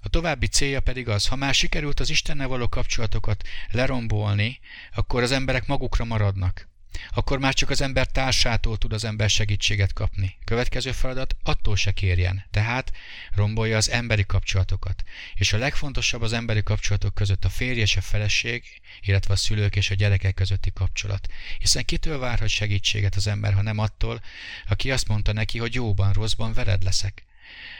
A 0.00 0.08
további 0.08 0.46
célja 0.46 0.80
pedig 0.80 1.08
az, 1.08 1.26
ha 1.26 1.36
már 1.36 1.54
sikerült 1.54 2.00
az 2.00 2.10
Istennel 2.10 2.48
való 2.48 2.68
kapcsolatokat 2.68 3.48
lerombolni, 3.70 4.58
akkor 4.94 5.22
az 5.22 5.30
emberek 5.30 5.66
magukra 5.66 6.04
maradnak. 6.04 6.69
Akkor 7.14 7.38
már 7.38 7.54
csak 7.54 7.70
az 7.70 7.80
ember 7.80 8.06
társától 8.06 8.78
tud 8.78 8.92
az 8.92 9.04
ember 9.04 9.30
segítséget 9.30 9.92
kapni. 9.92 10.36
Következő 10.44 10.92
feladat 10.92 11.36
attól 11.42 11.76
se 11.76 11.92
kérjen, 11.92 12.44
tehát 12.50 12.92
rombolja 13.34 13.76
az 13.76 13.90
emberi 13.90 14.26
kapcsolatokat. 14.26 15.04
És 15.34 15.52
a 15.52 15.58
legfontosabb 15.58 16.22
az 16.22 16.32
emberi 16.32 16.62
kapcsolatok 16.62 17.14
között 17.14 17.44
a 17.44 17.48
férj 17.48 17.80
és 17.80 17.96
a 17.96 18.00
feleség, 18.00 18.64
illetve 19.00 19.32
a 19.32 19.36
szülők 19.36 19.76
és 19.76 19.90
a 19.90 19.94
gyerekek 19.94 20.34
közötti 20.34 20.72
kapcsolat. 20.72 21.28
Hiszen 21.58 21.84
kitől 21.84 22.18
várhat 22.18 22.48
segítséget 22.48 23.14
az 23.14 23.26
ember, 23.26 23.52
ha 23.52 23.62
nem 23.62 23.78
attól, 23.78 24.22
aki 24.68 24.90
azt 24.90 25.08
mondta 25.08 25.32
neki, 25.32 25.58
hogy 25.58 25.74
jóban, 25.74 26.12
rosszban 26.12 26.52
veled 26.52 26.82
leszek. 26.82 27.24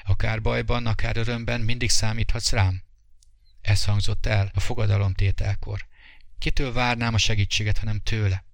Akár 0.05 0.43
bajban, 0.43 0.87
akár 0.87 1.17
örömben 1.17 1.61
mindig 1.61 1.91
számíthatsz 1.91 2.53
rám. 2.53 2.83
Ez 3.61 3.85
hangzott 3.85 4.27
el 4.27 4.51
a 4.55 4.61
fogadalomtételkor. 4.61 5.87
Kitől 6.39 6.73
várnám 6.73 7.15
a 7.15 7.19
segítséget, 7.19 7.79
hanem 7.79 8.01
tőle. 8.03 8.45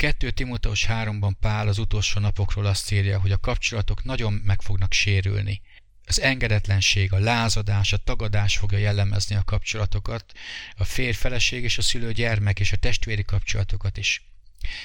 2 0.00 0.30
Timóteus 0.30 0.86
3-ban 0.88 1.32
Pál 1.40 1.68
az 1.68 1.78
utolsó 1.78 2.20
napokról 2.20 2.66
azt 2.66 2.92
írja, 2.92 3.20
hogy 3.20 3.32
a 3.32 3.38
kapcsolatok 3.38 4.04
nagyon 4.04 4.32
meg 4.32 4.62
fognak 4.62 4.92
sérülni. 4.92 5.60
Az 6.06 6.20
engedetlenség, 6.20 7.12
a 7.12 7.18
lázadás, 7.18 7.92
a 7.92 7.96
tagadás 7.96 8.56
fogja 8.56 8.78
jellemezni 8.78 9.36
a 9.36 9.44
kapcsolatokat, 9.44 10.32
a 10.76 10.84
férj-feleség 10.84 11.62
és 11.62 11.78
a 11.78 11.82
szülő-gyermek 11.82 12.60
és 12.60 12.72
a 12.72 12.76
testvéri 12.76 13.24
kapcsolatokat 13.24 13.96
is. 13.96 14.24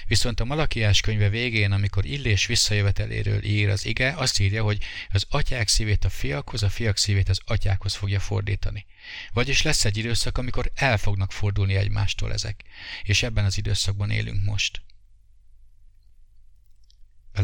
Viszont 0.08 0.40
a 0.40 0.46
Malakiás 0.46 1.02
könyve 1.02 1.30
végén, 1.30 1.72
amikor 1.72 2.06
Illés 2.06 2.46
visszajöveteléről 2.46 3.44
ír 3.44 3.70
az 3.70 3.86
ige, 3.86 4.14
azt 4.18 4.40
írja, 4.40 4.64
hogy 4.64 4.78
az 5.12 5.26
atyák 5.30 5.68
szívét 5.68 6.06
a 6.06 6.10
fiakhoz, 6.10 6.64
a 6.64 6.70
fiak 6.70 6.98
szívét 6.98 7.30
az 7.30 7.40
atyákhoz 7.46 7.94
fogja 7.94 8.20
fordítani. 8.20 8.86
Vagyis 9.34 9.62
lesz 9.62 9.86
egy 9.86 9.98
időszak, 9.98 10.38
amikor 10.38 10.72
el 10.76 10.98
fognak 10.98 11.32
fordulni 11.32 11.76
egymástól 11.76 12.34
ezek. 12.34 12.64
És 13.04 13.24
ebben 13.24 13.46
az 13.46 13.58
időszakban 13.58 14.10
élünk 14.10 14.44
most. 14.44 14.85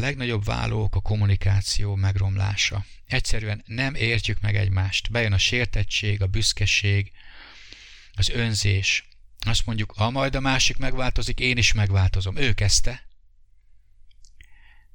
Legnagyobb 0.01 0.43
válók 0.43 0.95
a 0.95 0.99
kommunikáció 0.99 1.95
megromlása. 1.95 2.85
Egyszerűen 3.05 3.63
nem 3.65 3.95
értjük 3.95 4.41
meg 4.41 4.55
egymást. 4.55 5.11
Bejön 5.11 5.33
a 5.33 5.37
sértettség, 5.37 6.21
a 6.21 6.27
büszkeség, 6.27 7.11
az 8.13 8.29
önzés. 8.29 9.07
Azt 9.39 9.65
mondjuk, 9.65 9.91
ha 9.91 10.09
majd 10.09 10.35
a 10.35 10.39
másik 10.39 10.77
megváltozik, 10.77 11.39
én 11.39 11.57
is 11.57 11.73
megváltozom. 11.73 12.35
Ő 12.35 12.53
kezdte. 12.53 13.07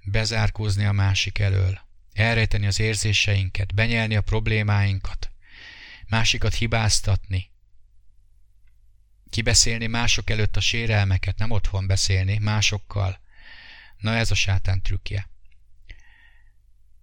Bezárkózni 0.04 0.84
a 0.84 0.92
másik 0.92 1.38
elől. 1.38 1.80
Elrejteni 2.12 2.66
az 2.66 2.80
érzéseinket, 2.80 3.74
benyelni 3.74 4.16
a 4.16 4.20
problémáinkat. 4.20 5.30
Másikat 6.08 6.54
hibáztatni. 6.54 7.50
Kibeszélni 9.30 9.86
mások 9.86 10.30
előtt 10.30 10.56
a 10.56 10.60
sérelmeket, 10.60 11.38
nem 11.38 11.50
otthon 11.50 11.86
beszélni, 11.86 12.38
másokkal 12.38 13.24
Na 13.98 14.14
ez 14.14 14.30
a 14.30 14.34
sátán 14.34 14.82
trükkje. 14.82 15.28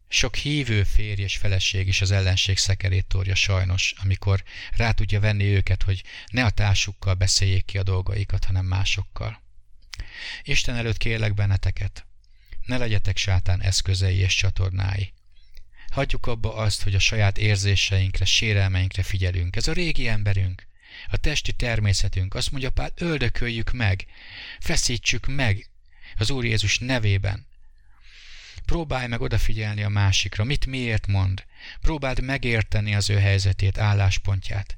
Sok 0.07 0.35
hívő 0.35 0.83
férj 0.83 1.21
és 1.21 1.37
feleség 1.37 1.87
is 1.87 2.01
az 2.01 2.11
ellenség 2.11 2.57
szekerét 2.57 3.05
torja 3.05 3.35
sajnos, 3.35 3.93
amikor 3.97 4.43
rá 4.71 4.91
tudja 4.91 5.19
venni 5.19 5.43
őket, 5.43 5.83
hogy 5.83 6.03
ne 6.31 6.45
a 6.45 6.49
társukkal 6.49 7.13
beszéljék 7.13 7.65
ki 7.65 7.77
a 7.77 7.83
dolgaikat, 7.83 8.45
hanem 8.45 8.65
másokkal. 8.65 9.41
Isten 10.43 10.75
előtt 10.75 10.97
kérlek 10.97 11.33
benneteket, 11.33 12.05
ne 12.65 12.77
legyetek 12.77 13.17
sátán 13.17 13.61
eszközei 13.61 14.17
és 14.17 14.35
csatornái. 14.35 15.13
Hagyjuk 15.87 16.27
abba 16.27 16.55
azt, 16.55 16.83
hogy 16.83 16.95
a 16.95 16.99
saját 16.99 17.37
érzéseinkre, 17.37 18.25
sérelmeinkre 18.25 19.03
figyelünk. 19.03 19.55
Ez 19.55 19.67
a 19.67 19.73
régi 19.73 20.07
emberünk, 20.07 20.67
a 21.07 21.17
testi 21.17 21.51
természetünk. 21.53 22.35
Azt 22.35 22.51
mondja 22.51 22.69
Pál, 22.69 22.91
öldököljük 22.95 23.71
meg, 23.71 24.05
feszítsük 24.59 25.27
meg 25.27 25.69
az 26.23 26.29
Úr 26.29 26.45
Jézus 26.45 26.79
nevében. 26.79 27.47
Próbálj 28.65 29.07
meg 29.07 29.21
odafigyelni 29.21 29.83
a 29.83 29.89
másikra, 29.89 30.43
mit 30.43 30.65
miért 30.65 31.07
mond. 31.07 31.45
Próbáld 31.81 32.19
megérteni 32.21 32.95
az 32.95 33.09
ő 33.09 33.19
helyzetét, 33.19 33.77
álláspontját. 33.77 34.77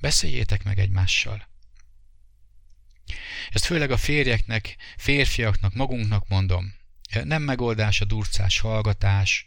Beszéljétek 0.00 0.64
meg 0.64 0.78
egymással. 0.78 1.48
Ezt 3.50 3.64
főleg 3.64 3.90
a 3.90 3.96
férjeknek, 3.96 4.76
férfiaknak, 4.96 5.74
magunknak 5.74 6.28
mondom. 6.28 6.74
Nem 7.24 7.42
megoldás 7.42 8.00
a 8.00 8.04
durcás 8.04 8.58
hallgatás, 8.58 9.46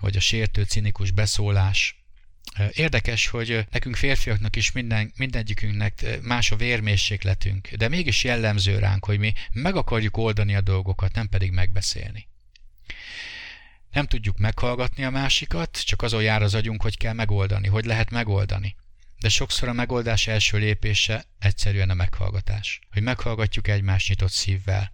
vagy 0.00 0.16
a 0.16 0.20
sértő, 0.20 0.62
cinikus 0.62 1.10
beszólás. 1.10 2.03
Érdekes, 2.72 3.26
hogy 3.26 3.66
nekünk 3.70 3.96
férfiaknak 3.96 4.56
is 4.56 4.72
minden, 4.72 5.12
mindegyikünknek 5.16 6.18
más 6.22 6.50
a 6.50 6.56
vérmérsékletünk, 6.56 7.68
de 7.68 7.88
mégis 7.88 8.24
jellemző 8.24 8.78
ránk, 8.78 9.04
hogy 9.04 9.18
mi 9.18 9.32
meg 9.52 9.76
akarjuk 9.76 10.16
oldani 10.16 10.54
a 10.54 10.60
dolgokat, 10.60 11.14
nem 11.14 11.28
pedig 11.28 11.50
megbeszélni. 11.52 12.28
Nem 13.90 14.06
tudjuk 14.06 14.38
meghallgatni 14.38 15.04
a 15.04 15.10
másikat, 15.10 15.84
csak 15.84 16.02
azon 16.02 16.22
jár 16.22 16.42
az 16.42 16.54
agyunk, 16.54 16.82
hogy 16.82 16.96
kell 16.96 17.12
megoldani, 17.12 17.68
hogy 17.68 17.84
lehet 17.84 18.10
megoldani. 18.10 18.76
De 19.20 19.28
sokszor 19.28 19.68
a 19.68 19.72
megoldás 19.72 20.26
első 20.26 20.58
lépése 20.58 21.24
egyszerűen 21.38 21.90
a 21.90 21.94
meghallgatás, 21.94 22.80
hogy 22.92 23.02
meghallgatjuk 23.02 23.68
egymást 23.68 24.08
nyitott 24.08 24.30
szívvel. 24.30 24.92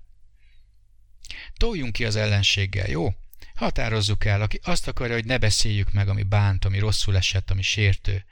Toljunk 1.57 1.93
ki 1.93 2.05
az 2.05 2.17
ellenséggel, 2.17 2.89
jó? 2.89 3.15
Határozzuk 3.55 4.25
el, 4.25 4.43
aki 4.43 4.61
azt 4.63 4.89
akarja, 4.89 5.15
hogy 5.15 5.25
ne 5.25 5.39
beszéljük 5.39 5.93
meg, 5.93 6.09
ami 6.09 6.23
bánt, 6.23 6.65
ami 6.65 6.79
rosszul 6.79 7.17
esett, 7.17 7.51
ami 7.51 7.63
sértő. 7.63 8.25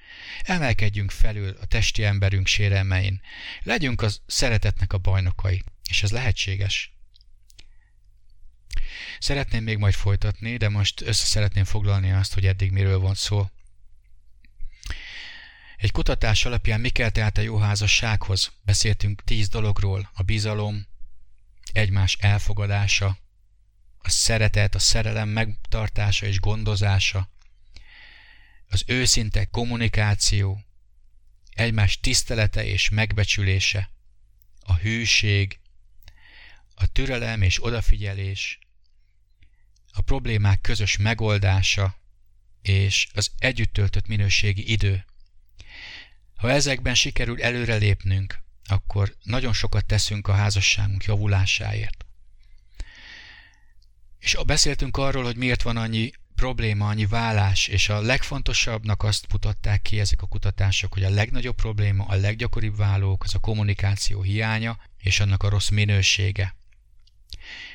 Emelkedjünk 0.43 1.11
felül 1.11 1.57
a 1.61 1.67
testi 1.67 2.05
emberünk 2.05 2.47
sérelmein. 2.47 3.21
Legyünk 3.63 4.03
az 4.03 4.21
szeretetnek 4.27 4.93
a 4.93 4.99
bajnokai, 4.99 5.65
és 5.89 6.03
ez 6.03 6.11
lehetséges. 6.11 6.93
Szeretném 9.19 9.63
még 9.63 9.79
majd 9.79 9.95
folytatni, 9.95 10.57
de 10.57 10.69
most 10.69 11.01
össze 11.01 11.25
szeretném 11.25 11.65
foglalni 11.65 12.13
azt, 12.13 12.35
hogy 12.35 12.47
eddig 12.47 12.71
miről 12.71 12.99
van 12.99 13.15
szó. 13.15 13.51
Egy 15.77 15.91
kutatás 15.91 16.45
alapján 16.45 16.81
mi 16.81 16.89
kell 16.89 17.11
tehát 17.11 17.39
a 17.39 17.41
jó 17.41 17.59
házassághoz? 17.59 18.53
Beszéltünk 18.63 19.25
tíz 19.25 19.49
dologról, 19.49 20.11
a 20.15 20.23
bizalom, 20.23 20.87
egymás 21.73 22.17
elfogadása, 22.21 23.19
a 23.99 24.11
szeretet, 24.11 24.75
a 24.75 24.79
szerelem 24.79 25.29
megtartása 25.29 26.27
és 26.27 26.41
gondozása, 26.41 27.31
az 28.69 28.83
őszinte 28.87 29.45
kommunikáció, 29.45 30.65
egymás 31.51 32.01
tisztelete 32.01 32.65
és 32.65 32.89
megbecsülése, 32.89 33.91
a 34.61 34.75
hűség, 34.75 35.59
a 36.75 36.87
türelem 36.87 37.43
és 37.43 37.65
odafigyelés, 37.65 38.59
a 39.93 40.01
problémák 40.01 40.61
közös 40.61 40.97
megoldása 40.97 41.99
és 42.63 43.09
az 43.15 43.31
együtt 43.39 43.73
töltött 43.73 44.07
minőségi 44.07 44.71
idő. 44.73 45.05
Ha 46.37 46.51
ezekben 46.51 46.95
sikerül 46.95 47.43
előrelépnünk, 47.43 48.39
akkor 48.65 49.17
nagyon 49.23 49.53
sokat 49.53 49.87
teszünk 49.87 50.29
a 50.29 50.35
házasságunk 50.35 51.05
javulásáért. 51.05 52.08
És 54.19 54.39
beszéltünk 54.47 54.97
arról, 54.97 55.25
hogy 55.25 55.37
miért 55.37 55.63
van 55.63 55.77
annyi 55.77 56.13
probléma, 56.35 56.89
annyi 56.89 57.07
vállás, 57.07 57.67
és 57.67 57.89
a 57.89 58.01
legfontosabbnak 58.01 59.03
azt 59.03 59.33
mutatták 59.33 59.83
ki 59.83 60.01
ezek 60.01 60.23
a 60.23 60.27
kutatások, 60.27 60.93
hogy 60.93 61.05
a 61.05 61.11
legnagyobb 61.11 61.57
probléma, 61.57 62.05
a 62.05 62.15
leggyakoribb 62.15 62.77
vállók, 62.77 63.25
az 63.25 63.35
a 63.35 63.39
kommunikáció 63.39 64.23
hiánya, 64.23 64.79
és 64.99 65.21
annak 65.21 65.43
a 65.43 65.49
rossz 65.49 65.69
minősége. 65.69 66.57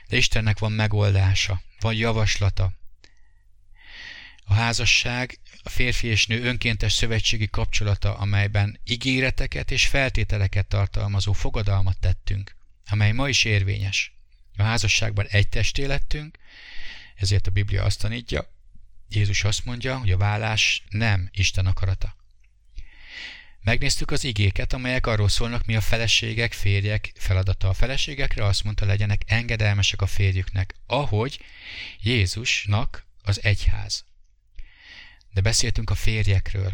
De 0.08 0.18
Istennek 0.18 0.60
van 0.60 0.72
megoldása, 0.72 1.62
van 1.80 1.94
javaslata. 1.94 2.74
A 4.46 4.54
házasság 4.54 5.40
a 5.64 5.70
férfi 5.70 6.08
és 6.08 6.28
nő 6.28 6.44
önkéntes 6.44 6.94
szövetségi 6.94 7.48
kapcsolata, 7.48 8.18
amelyben 8.18 8.80
ígéreteket 8.84 9.72
és 9.72 9.88
feltételeket 9.88 10.68
tartalmazó 10.68 11.32
fogadalmat 11.34 12.00
tettünk, 12.00 12.56
amely 12.90 13.12
ma 13.12 13.30
is 13.30 13.44
érvényes. 13.44 14.13
A 14.58 14.64
házasságban 14.64 15.26
egy 15.26 15.50
testé 15.50 15.86
lettünk, 15.86 16.38
ezért 17.16 17.48
a 17.48 17.52
Biblia 17.52 17.84
azt 17.84 18.00
tanítja, 18.00 18.52
Jézus 19.10 19.44
azt 19.44 19.66
mondja, 19.66 19.98
hogy 19.98 20.12
a 20.12 20.18
vállás 20.18 20.84
nem 20.90 21.30
Isten 21.32 21.66
akarata. 21.66 22.16
Megnéztük 23.64 24.12
az 24.12 24.24
igéket, 24.24 24.74
amelyek 24.74 25.08
arról 25.08 25.30
szólnak, 25.30 25.66
mi 25.66 25.76
a 25.76 25.82
feleségek, 25.82 26.54
férjek 26.54 27.12
feladata. 27.16 27.70
A 27.70 27.74
feleségekre 27.74 28.46
azt 28.46 28.64
mondta, 28.64 28.86
legyenek 28.86 29.22
engedelmesek 29.26 30.02
a 30.02 30.06
férjüknek, 30.06 30.76
ahogy 30.88 31.40
Jézusnak 32.02 33.06
az 33.22 33.44
egyház. 33.44 34.06
De 35.34 35.42
beszéltünk 35.42 35.90
a 35.90 35.96
férjekről. 35.96 36.74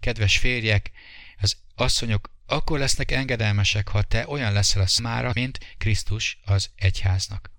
Kedves 0.00 0.38
férjek, 0.38 0.90
az 1.38 1.56
asszonyok 1.74 2.30
akkor 2.50 2.78
lesznek 2.78 3.10
engedelmesek, 3.10 3.88
ha 3.88 4.02
te 4.02 4.28
olyan 4.28 4.52
leszel 4.52 4.82
a 4.82 4.86
számára, 4.86 5.30
mint 5.34 5.58
Krisztus 5.78 6.38
az 6.44 6.70
egyháznak. 6.76 7.50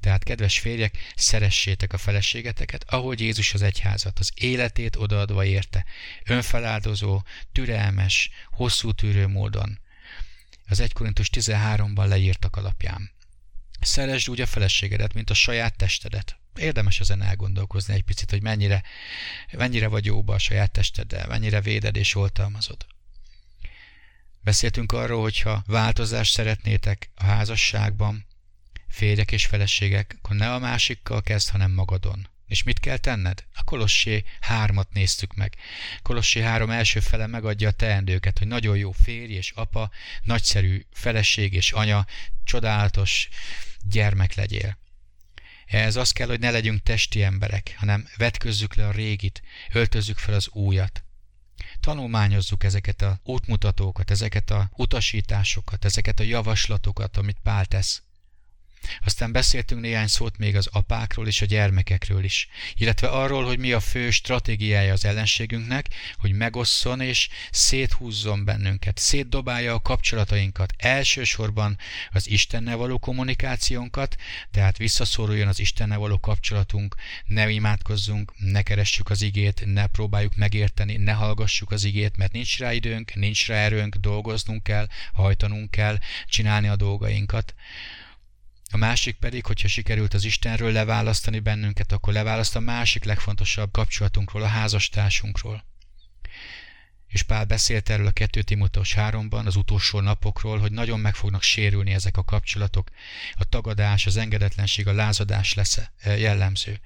Tehát, 0.00 0.22
kedves 0.22 0.58
férjek, 0.58 1.12
szeressétek 1.16 1.92
a 1.92 1.98
feleségeteket, 1.98 2.84
ahogy 2.88 3.20
Jézus 3.20 3.54
az 3.54 3.62
egyházat, 3.62 4.18
az 4.18 4.30
életét 4.34 4.96
odaadva 4.96 5.44
érte, 5.44 5.84
önfeláldozó, 6.24 7.22
türelmes, 7.52 8.30
hosszú 8.50 8.92
tűrő 8.92 9.26
módon. 9.26 9.78
Az 10.68 10.80
1 10.80 10.92
Korintus 10.92 11.30
13-ban 11.32 12.08
leírtak 12.08 12.56
alapján. 12.56 13.10
Szeresd 13.80 14.30
úgy 14.30 14.40
a 14.40 14.46
feleségedet, 14.46 15.14
mint 15.14 15.30
a 15.30 15.34
saját 15.34 15.76
testedet. 15.76 16.38
Érdemes 16.56 17.00
ezen 17.00 17.22
elgondolkozni 17.22 17.94
egy 17.94 18.02
picit, 18.02 18.30
hogy 18.30 18.42
mennyire, 18.42 18.82
mennyire 19.52 19.86
vagy 19.86 20.04
jóba 20.04 20.34
a 20.34 20.38
saját 20.38 20.70
testeddel, 20.70 21.26
mennyire 21.26 21.60
véded 21.60 21.96
és 21.96 22.14
oltalmazod. 22.14 22.86
Beszéltünk 24.46 24.92
arról, 24.92 25.22
hogyha 25.22 25.62
változást 25.66 26.32
szeretnétek 26.32 27.10
a 27.14 27.24
házasságban, 27.24 28.26
férjek 28.88 29.32
és 29.32 29.46
feleségek, 29.46 30.16
akkor 30.18 30.36
ne 30.36 30.54
a 30.54 30.58
másikkal 30.58 31.22
kezd, 31.22 31.48
hanem 31.48 31.70
magadon. 31.70 32.28
És 32.46 32.62
mit 32.62 32.80
kell 32.80 32.96
tenned? 32.96 33.44
A 33.54 33.64
Kolossé 33.64 34.24
hármat 34.40 34.92
néztük 34.92 35.34
meg. 35.34 35.56
Kolossé 36.02 36.40
három 36.40 36.70
első 36.70 37.00
fele 37.00 37.26
megadja 37.26 37.68
a 37.68 37.72
teendőket, 37.72 38.38
hogy 38.38 38.46
nagyon 38.46 38.76
jó 38.76 38.92
férj 38.92 39.32
és 39.32 39.50
apa, 39.50 39.90
nagyszerű 40.22 40.86
feleség 40.92 41.52
és 41.52 41.72
anya, 41.72 42.06
csodálatos 42.44 43.28
gyermek 43.82 44.34
legyél. 44.34 44.78
Ehhez 45.66 45.96
az 45.96 46.10
kell, 46.10 46.28
hogy 46.28 46.40
ne 46.40 46.50
legyünk 46.50 46.82
testi 46.82 47.22
emberek, 47.22 47.74
hanem 47.76 48.08
vetközzük 48.16 48.74
le 48.74 48.86
a 48.86 48.92
régit, 48.92 49.42
öltözzük 49.72 50.18
fel 50.18 50.34
az 50.34 50.48
újat. 50.48 51.05
Tanulmányozzuk 51.80 52.64
ezeket 52.64 53.02
a 53.02 53.20
útmutatókat, 53.24 54.10
ezeket 54.10 54.50
a 54.50 54.70
utasításokat, 54.76 55.84
ezeket 55.84 56.20
a 56.20 56.22
javaslatokat, 56.22 57.16
amit 57.16 57.38
Pál 57.42 57.66
tesz. 57.66 58.02
Aztán 59.04 59.32
beszéltünk 59.32 59.80
néhány 59.80 60.06
szót 60.06 60.38
még 60.38 60.56
az 60.56 60.68
apákról 60.72 61.26
és 61.26 61.42
a 61.42 61.46
gyermekekről 61.46 62.24
is, 62.24 62.48
illetve 62.74 63.08
arról, 63.08 63.44
hogy 63.44 63.58
mi 63.58 63.72
a 63.72 63.80
fő 63.80 64.10
stratégiája 64.10 64.92
az 64.92 65.04
ellenségünknek, 65.04 65.88
hogy 66.16 66.32
megosszon 66.32 67.00
és 67.00 67.28
széthúzzon 67.50 68.44
bennünket, 68.44 68.98
szétdobálja 68.98 69.74
a 69.74 69.80
kapcsolatainkat, 69.80 70.72
elsősorban 70.76 71.78
az 72.10 72.28
Istennel 72.28 72.76
való 72.76 72.98
kommunikációnkat, 72.98 74.16
tehát 74.50 74.76
visszaszoruljon 74.76 75.48
az 75.48 75.60
Istennel 75.60 75.98
való 75.98 76.18
kapcsolatunk, 76.18 76.94
ne 77.26 77.50
imádkozzunk, 77.50 78.32
ne 78.36 78.62
keressük 78.62 79.10
az 79.10 79.22
igét, 79.22 79.62
ne 79.66 79.86
próbáljuk 79.86 80.36
megérteni, 80.36 80.96
ne 80.96 81.12
hallgassuk 81.12 81.70
az 81.70 81.84
igét, 81.84 82.16
mert 82.16 82.32
nincs 82.32 82.58
rá 82.58 82.72
időnk, 82.72 83.14
nincs 83.14 83.46
rá 83.46 83.56
erőnk, 83.56 83.94
dolgoznunk 83.94 84.62
kell, 84.62 84.88
hajtanunk 85.12 85.70
kell, 85.70 85.98
csinálni 86.26 86.68
a 86.68 86.76
dolgainkat, 86.76 87.54
a 88.70 88.76
másik 88.76 89.16
pedig, 89.16 89.46
hogyha 89.46 89.68
sikerült 89.68 90.14
az 90.14 90.24
Istenről 90.24 90.72
leválasztani 90.72 91.38
bennünket, 91.38 91.92
akkor 91.92 92.12
leválaszt 92.12 92.56
a 92.56 92.60
másik 92.60 93.04
legfontosabb 93.04 93.70
kapcsolatunkról, 93.72 94.42
a 94.42 94.46
házastársunkról. 94.46 95.64
És 97.06 97.22
Pál 97.22 97.44
beszélt 97.44 97.90
erről 97.90 98.06
a 98.06 98.10
2 98.10 98.42
Timóteus 98.42 98.94
3-ban, 98.96 99.44
az 99.44 99.56
utolsó 99.56 100.00
napokról, 100.00 100.58
hogy 100.58 100.72
nagyon 100.72 101.00
meg 101.00 101.14
fognak 101.14 101.42
sérülni 101.42 101.92
ezek 101.92 102.16
a 102.16 102.24
kapcsolatok. 102.24 102.90
A 103.34 103.44
tagadás, 103.44 104.06
az 104.06 104.16
engedetlenség, 104.16 104.86
a 104.86 104.92
lázadás 104.92 105.54
lesz 105.54 105.78
eh, 105.78 106.20
jellemző. 106.20 106.80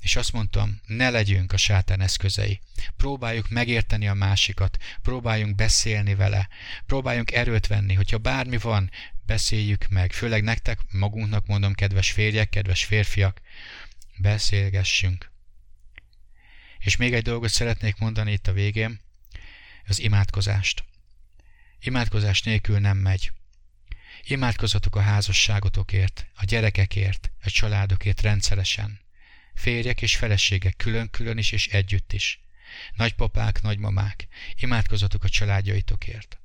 És 0.00 0.16
azt 0.16 0.32
mondtam, 0.32 0.80
ne 0.86 1.10
legyünk 1.10 1.52
a 1.52 1.56
sátán 1.56 2.00
eszközei. 2.00 2.60
Próbáljuk 2.96 3.48
megérteni 3.48 4.08
a 4.08 4.14
másikat, 4.14 4.78
próbáljunk 5.02 5.54
beszélni 5.54 6.14
vele, 6.14 6.48
próbáljunk 6.86 7.32
erőt 7.32 7.66
venni, 7.66 7.94
hogyha 7.94 8.18
bármi 8.18 8.58
van, 8.58 8.90
beszéljük 9.26 9.88
meg. 9.88 10.12
Főleg 10.12 10.42
nektek, 10.42 10.80
magunknak 10.92 11.46
mondom, 11.46 11.74
kedves 11.74 12.10
férjek, 12.10 12.48
kedves 12.48 12.84
férfiak, 12.84 13.40
beszélgessünk. 14.16 15.30
És 16.78 16.96
még 16.96 17.14
egy 17.14 17.22
dolgot 17.22 17.50
szeretnék 17.50 17.98
mondani 17.98 18.32
itt 18.32 18.46
a 18.46 18.52
végén, 18.52 19.00
az 19.86 20.00
imádkozást. 20.00 20.84
Imádkozás 21.80 22.42
nélkül 22.42 22.78
nem 22.78 22.96
megy. 22.96 23.32
Imádkozatok 24.22 24.96
a 24.96 25.00
házasságotokért, 25.00 26.26
a 26.34 26.44
gyerekekért, 26.44 27.30
a 27.42 27.50
családokért 27.50 28.20
rendszeresen. 28.20 29.00
Férjek 29.54 30.02
és 30.02 30.16
feleségek 30.16 30.76
külön-külön 30.76 31.38
is 31.38 31.52
és 31.52 31.66
együtt 31.66 32.12
is. 32.12 32.40
Nagypapák, 32.94 33.62
nagymamák, 33.62 34.26
imádkozatok 34.56 35.24
a 35.24 35.28
családjaitokért. 35.28 36.38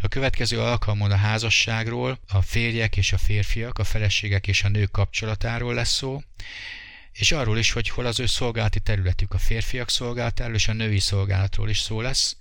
A 0.00 0.08
következő 0.08 0.60
alkalmon 0.60 1.10
a 1.10 1.16
házasságról, 1.16 2.18
a 2.28 2.42
férjek 2.42 2.96
és 2.96 3.12
a 3.12 3.18
férfiak, 3.18 3.78
a 3.78 3.84
feleségek 3.84 4.46
és 4.46 4.64
a 4.64 4.68
nők 4.68 4.90
kapcsolatáról 4.90 5.74
lesz 5.74 5.92
szó, 5.92 6.22
és 7.12 7.32
arról 7.32 7.58
is, 7.58 7.72
hogy 7.72 7.88
hol 7.88 8.06
az 8.06 8.20
ő 8.20 8.26
szolgálati 8.26 8.80
területük, 8.80 9.34
a 9.34 9.38
férfiak 9.38 9.90
szolgálatáról 9.90 10.54
és 10.54 10.68
a 10.68 10.72
női 10.72 10.98
szolgálatról 10.98 11.68
is 11.68 11.78
szó 11.78 12.00
lesz. 12.00 12.36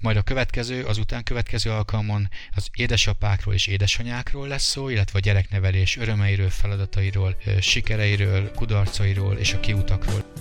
Majd 0.00 0.16
a 0.16 0.22
következő, 0.22 0.84
az 0.84 0.98
után 0.98 1.22
következő 1.22 1.70
alkalmon 1.70 2.28
az 2.54 2.68
édesapákról 2.72 3.54
és 3.54 3.66
édesanyákról 3.66 4.48
lesz 4.48 4.64
szó, 4.64 4.88
illetve 4.88 5.18
a 5.18 5.22
gyereknevelés 5.22 5.96
örömeiről, 5.96 6.50
feladatairól, 6.50 7.36
sikereiről, 7.60 8.50
kudarcairól 8.50 9.36
és 9.36 9.52
a 9.52 9.60
kiutakról. 9.60 10.32